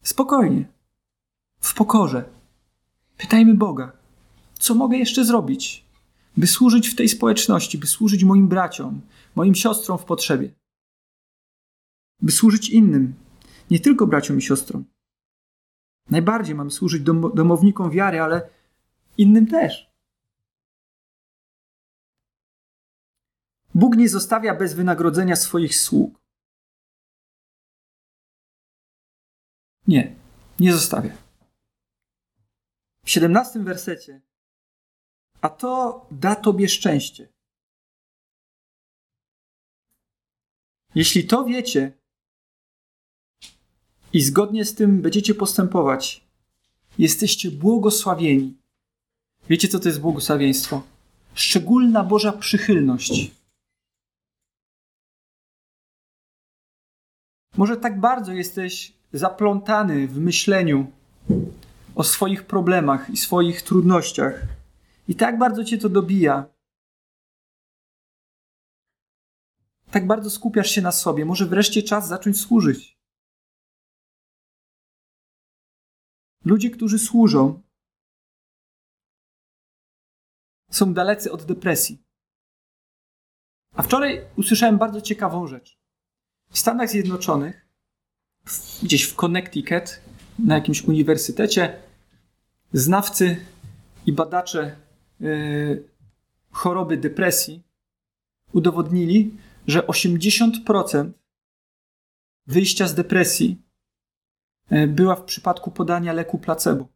Spokojnie. 0.02 0.64
W 1.60 1.74
pokorze. 1.74 2.24
Pytajmy 3.18 3.54
Boga, 3.54 3.92
co 4.58 4.74
mogę 4.74 4.96
jeszcze 4.96 5.24
zrobić, 5.24 5.84
by 6.36 6.46
służyć 6.46 6.88
w 6.88 6.96
tej 6.96 7.08
społeczności, 7.08 7.78
by 7.78 7.86
służyć 7.86 8.24
moim 8.24 8.48
braciom, 8.48 9.00
moim 9.34 9.54
siostrom 9.54 9.98
w 9.98 10.04
potrzebie, 10.04 10.50
by 12.22 12.32
służyć 12.32 12.70
innym, 12.70 13.14
nie 13.70 13.80
tylko 13.80 14.06
braciom 14.06 14.38
i 14.38 14.42
siostrom. 14.42 14.84
Najbardziej 16.10 16.54
mam 16.54 16.70
służyć 16.70 17.02
dom 17.02 17.32
domownikom 17.34 17.90
wiary, 17.90 18.20
ale 18.20 18.50
innym 19.18 19.46
też. 19.46 19.90
Bóg 23.74 23.96
nie 23.96 24.08
zostawia 24.08 24.54
bez 24.54 24.74
wynagrodzenia 24.74 25.36
swoich 25.36 25.76
sług. 25.76 26.20
Nie, 29.86 30.16
nie 30.60 30.72
zostawię. 30.72 31.16
W 33.04 33.10
17 33.10 33.60
wersecie. 33.60 34.20
A 35.40 35.48
to 35.48 36.06
da 36.10 36.36
tobie 36.36 36.68
szczęście. 36.68 37.32
Jeśli 40.94 41.26
to 41.26 41.44
wiecie 41.44 41.99
i 44.12 44.22
zgodnie 44.22 44.64
z 44.64 44.74
tym 44.74 45.02
będziecie 45.02 45.34
postępować, 45.34 46.24
jesteście 46.98 47.50
błogosławieni. 47.50 48.56
Wiecie, 49.48 49.68
co 49.68 49.80
to 49.80 49.88
jest 49.88 50.00
błogosławieństwo? 50.00 50.82
Szczególna 51.34 52.04
Boża 52.04 52.32
przychylność. 52.32 53.30
Może 57.56 57.76
tak 57.76 58.00
bardzo 58.00 58.32
jesteś 58.32 58.92
zaplątany 59.12 60.08
w 60.08 60.18
myśleniu 60.18 60.92
o 61.94 62.04
swoich 62.04 62.46
problemach 62.46 63.10
i 63.10 63.16
swoich 63.16 63.62
trudnościach, 63.62 64.42
i 65.08 65.14
tak 65.14 65.38
bardzo 65.38 65.64
cię 65.64 65.78
to 65.78 65.88
dobija. 65.88 66.44
Tak 69.90 70.06
bardzo 70.06 70.30
skupiasz 70.30 70.70
się 70.70 70.82
na 70.82 70.92
sobie. 70.92 71.24
Może 71.24 71.46
wreszcie 71.46 71.82
czas 71.82 72.08
zacząć 72.08 72.40
służyć. 72.40 72.99
Ludzie, 76.50 76.70
którzy 76.70 76.98
służą, 76.98 77.62
są 80.70 80.94
dalecy 80.94 81.32
od 81.32 81.44
depresji. 81.44 82.02
A 83.74 83.82
wczoraj 83.82 84.24
usłyszałem 84.36 84.78
bardzo 84.78 85.00
ciekawą 85.00 85.46
rzecz. 85.46 85.78
W 86.50 86.58
Stanach 86.58 86.88
Zjednoczonych, 86.88 87.68
gdzieś 88.82 89.02
w 89.02 89.14
Connecticut, 89.14 90.00
na 90.38 90.54
jakimś 90.54 90.82
uniwersytecie, 90.84 91.82
znawcy 92.72 93.46
i 94.06 94.12
badacze 94.12 94.76
yy, 95.20 95.88
choroby 96.50 96.96
depresji 96.96 97.62
udowodnili, 98.52 99.36
że 99.66 99.80
80% 99.80 101.10
wyjścia 102.46 102.88
z 102.88 102.94
depresji 102.94 103.69
była 104.88 105.16
w 105.16 105.24
przypadku 105.24 105.70
podania 105.70 106.12
leku 106.12 106.38
placebo. 106.38 106.88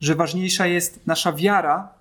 Że 0.00 0.14
ważniejsza 0.14 0.66
jest 0.66 1.06
nasza 1.06 1.32
wiara 1.32 1.94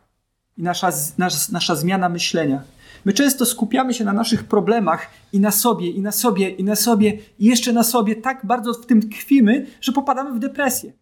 i 0.57 0.63
nasza, 0.63 0.91
nasza, 1.17 1.51
nasza 1.51 1.75
zmiana 1.75 2.09
myślenia. 2.09 2.63
My 3.05 3.13
często 3.13 3.45
skupiamy 3.45 3.93
się 3.93 4.05
na 4.05 4.13
naszych 4.13 4.43
problemach 4.43 5.07
i 5.33 5.39
na 5.39 5.51
sobie, 5.51 5.89
i 5.89 6.01
na 6.01 6.11
sobie, 6.11 6.49
i 6.49 6.63
na 6.63 6.75
sobie, 6.75 7.19
i 7.39 7.45
jeszcze 7.45 7.73
na 7.73 7.83
sobie. 7.83 8.15
Tak 8.15 8.45
bardzo 8.45 8.73
w 8.73 8.85
tym 8.85 9.09
tkwimy, 9.09 9.67
że 9.81 9.91
popadamy 9.91 10.33
w 10.33 10.39
depresję. 10.39 10.93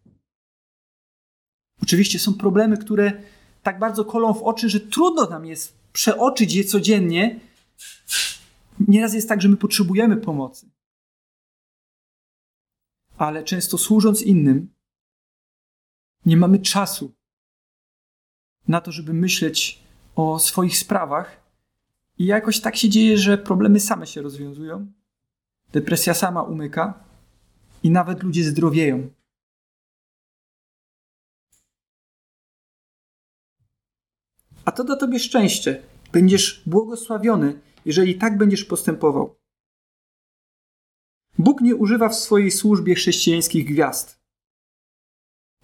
Oczywiście 1.84 2.20
są 2.20 2.34
problemy, 2.34 2.78
które 2.78 3.12
tak 3.64 3.80
bardzo 3.80 4.06
kolą 4.06 4.34
w 4.34 4.44
oczy, 4.44 4.70
że 4.70 4.80
trudno 4.80 5.26
nam 5.26 5.46
jest 5.46 5.74
przeoczyć 5.94 6.54
je 6.54 6.64
codziennie. 6.64 7.40
Nieraz 8.88 9.14
jest 9.14 9.30
tak, 9.30 9.42
że 9.42 9.50
my 9.50 9.58
potrzebujemy 9.58 10.18
pomocy. 10.18 10.70
Ale 13.20 13.44
często 13.44 13.78
służąc 13.78 14.22
innym, 14.22 14.74
nie 16.26 16.38
mamy 16.38 16.60
czasu 16.60 17.14
na 18.68 18.82
to, 18.82 18.92
żeby 18.92 19.14
myśleć 19.14 19.84
o 20.16 20.40
swoich 20.40 20.78
sprawach. 20.78 21.44
I 22.18 22.26
jakoś 22.26 22.62
tak 22.62 22.76
się 22.76 22.90
dzieje, 22.90 23.18
że 23.18 23.38
problemy 23.38 23.80
same 23.80 24.08
się 24.08 24.22
rozwiązują, 24.22 24.92
depresja 25.72 26.14
sama 26.14 26.44
umyka 26.44 27.04
i 27.84 27.92
nawet 27.92 28.24
ludzie 28.24 28.44
zdrowieją. 28.44 29.10
A 34.66 34.72
to 34.72 34.84
da 34.84 34.96
tobie 34.96 35.20
szczęście. 35.20 35.84
Będziesz 36.12 36.64
błogosławiony, 36.66 37.62
jeżeli 37.86 38.16
tak 38.16 38.38
będziesz 38.38 38.66
postępował. 38.66 39.39
Bóg 41.40 41.62
nie 41.62 41.76
używa 41.76 42.10
w 42.10 42.16
swojej 42.16 42.52
służbie 42.52 42.96
chrześcijańskich 42.96 43.66
gwiazd. 43.66 44.20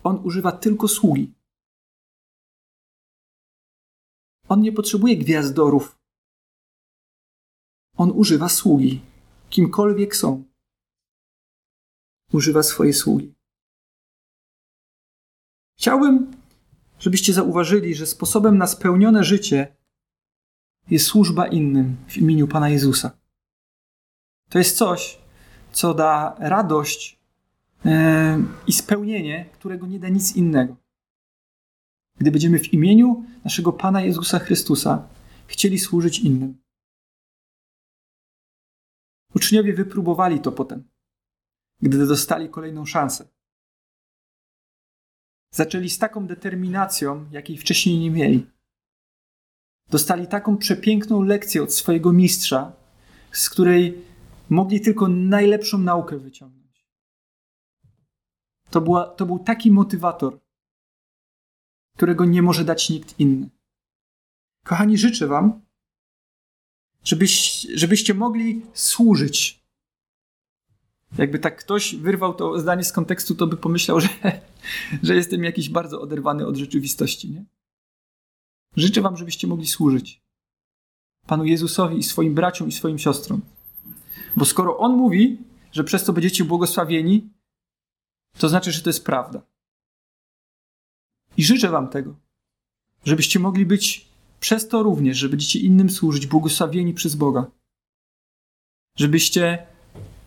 On 0.03 0.21
używa 0.25 0.51
tylko 0.51 0.87
sługi. 0.87 1.33
On 4.49 4.61
nie 4.61 4.71
potrzebuje 4.71 5.17
gwiazdorów. 5.17 5.99
On 7.97 8.11
używa 8.11 8.49
sługi, 8.49 9.01
kimkolwiek 9.49 10.15
są. 10.15 10.43
Używa 12.33 12.63
swojej 12.63 12.93
sługi. 12.93 13.35
Chciałbym, 15.79 16.31
żebyście 16.99 17.33
zauważyli, 17.33 17.95
że 17.95 18.05
sposobem 18.05 18.57
na 18.57 18.67
spełnione 18.67 19.23
życie 19.23 19.75
jest 20.89 21.05
służba 21.05 21.47
innym 21.47 21.97
w 22.07 22.17
imieniu 22.17 22.47
Pana 22.47 22.69
Jezusa. 22.69 23.17
To 24.49 24.57
jest 24.57 24.77
coś, 24.77 25.24
co 25.75 25.93
da 25.93 26.35
radość 26.39 27.19
yy, 27.85 27.91
i 28.67 28.73
spełnienie, 28.73 29.49
którego 29.53 29.87
nie 29.87 29.99
da 29.99 30.09
nic 30.09 30.35
innego. 30.35 30.75
Gdy 32.17 32.31
będziemy 32.31 32.59
w 32.59 32.73
imieniu 32.73 33.25
naszego 33.43 33.73
Pana 33.73 34.01
Jezusa 34.01 34.39
Chrystusa 34.39 35.07
chcieli 35.47 35.79
służyć 35.79 36.19
innym. 36.19 36.61
Uczniowie 39.33 39.73
wypróbowali 39.73 40.39
to 40.39 40.51
potem, 40.51 40.83
gdy 41.81 42.07
dostali 42.07 42.49
kolejną 42.49 42.85
szansę. 42.85 43.27
Zaczęli 45.51 45.89
z 45.89 45.97
taką 45.97 46.27
determinacją, 46.27 47.25
jakiej 47.31 47.57
wcześniej 47.57 47.99
nie 47.99 48.11
mieli. 48.11 48.47
Dostali 49.89 50.27
taką 50.27 50.57
przepiękną 50.57 51.21
lekcję 51.21 51.63
od 51.63 51.73
swojego 51.73 52.13
mistrza, 52.13 52.73
z 53.31 53.49
której 53.49 54.14
mogli 54.49 54.81
tylko 54.81 55.07
najlepszą 55.07 55.77
naukę 55.77 56.17
wyciągnąć. 56.19 56.87
To, 58.69 58.81
była, 58.81 59.05
to 59.05 59.25
był 59.25 59.39
taki 59.39 59.71
motywator, 59.71 60.39
którego 61.95 62.25
nie 62.25 62.41
może 62.41 62.63
dać 62.63 62.89
nikt 62.89 63.19
inny. 63.19 63.49
Kochani, 64.63 64.97
życzę 64.97 65.27
Wam, 65.27 65.61
żebyś, 67.03 67.61
żebyście 67.73 68.13
mogli 68.13 68.65
służyć. 68.73 69.65
Jakby 71.17 71.39
tak 71.39 71.59
ktoś 71.59 71.95
wyrwał 71.95 72.33
to 72.33 72.59
zdanie 72.59 72.83
z 72.83 72.91
kontekstu, 72.91 73.35
to 73.35 73.47
by 73.47 73.57
pomyślał, 73.57 73.99
że, 74.03 74.09
że 75.03 75.15
jestem 75.15 75.43
jakiś 75.43 75.69
bardzo 75.69 76.01
oderwany 76.01 76.47
od 76.47 76.55
rzeczywistości. 76.55 77.31
Nie? 77.31 77.45
Życzę 78.77 79.01
Wam, 79.01 79.17
żebyście 79.17 79.47
mogli 79.47 79.67
służyć 79.67 80.25
Panu 81.27 81.45
Jezusowi 81.45 81.97
i 81.97 82.03
swoim 82.03 82.33
braciom 82.33 82.67
i 82.67 82.71
swoim 82.71 82.99
siostrom. 82.99 83.41
Bo 84.35 84.45
skoro 84.45 84.77
On 84.77 84.97
mówi, 84.97 85.37
że 85.71 85.83
przez 85.83 86.03
to 86.03 86.13
będziecie 86.13 86.43
błogosławieni, 86.43 87.29
to 88.37 88.49
znaczy, 88.49 88.71
że 88.71 88.81
to 88.81 88.89
jest 88.89 89.05
prawda. 89.05 89.41
I 91.37 91.43
życzę 91.43 91.69
Wam 91.69 91.87
tego, 91.87 92.15
żebyście 93.05 93.39
mogli 93.39 93.65
być 93.65 94.07
przez 94.39 94.67
to 94.67 94.83
również, 94.83 95.17
że 95.17 95.29
będziecie 95.29 95.59
innym 95.59 95.89
służyć, 95.89 96.27
błogosławieni 96.27 96.93
przez 96.93 97.15
Boga. 97.15 97.51
Żebyście 98.97 99.67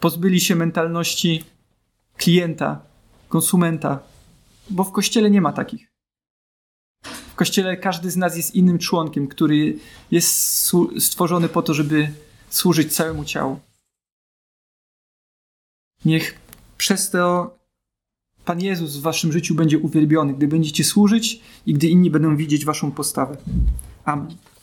pozbyli 0.01 0.41
się 0.41 0.55
mentalności 0.55 1.45
klienta, 2.17 2.87
konsumenta, 3.29 4.03
bo 4.71 4.85
w 4.85 4.93
kościele 4.93 5.31
nie 5.31 5.41
ma 5.41 5.53
takich. 5.53 5.93
W 7.03 7.35
kościele 7.35 7.77
każdy 7.77 8.11
z 8.11 8.17
nas 8.17 8.37
jest 8.37 8.55
innym 8.55 8.79
członkiem, 8.79 9.29
który 9.29 9.79
jest 10.11 10.67
stworzony 10.99 11.49
po 11.49 11.63
to, 11.63 11.75
żeby 11.75 12.13
służyć 12.51 12.95
całemu 12.95 13.25
ciału. 13.25 13.61
Niech 16.05 16.39
przez 16.79 17.11
to 17.11 17.59
Pan 18.45 18.61
Jezus 18.61 18.97
w 18.97 19.01
waszym 19.01 19.33
życiu 19.33 19.55
będzie 19.55 19.79
uwielbiony, 19.79 20.35
gdy 20.35 20.49
będziecie 20.49 20.85
służyć 20.85 21.41
i 21.67 21.75
gdy 21.75 21.89
inni 21.89 22.11
będą 22.11 22.37
widzieć 22.37 22.65
waszą 22.65 22.91
postawę. 22.91 23.37
Amen. 24.05 24.37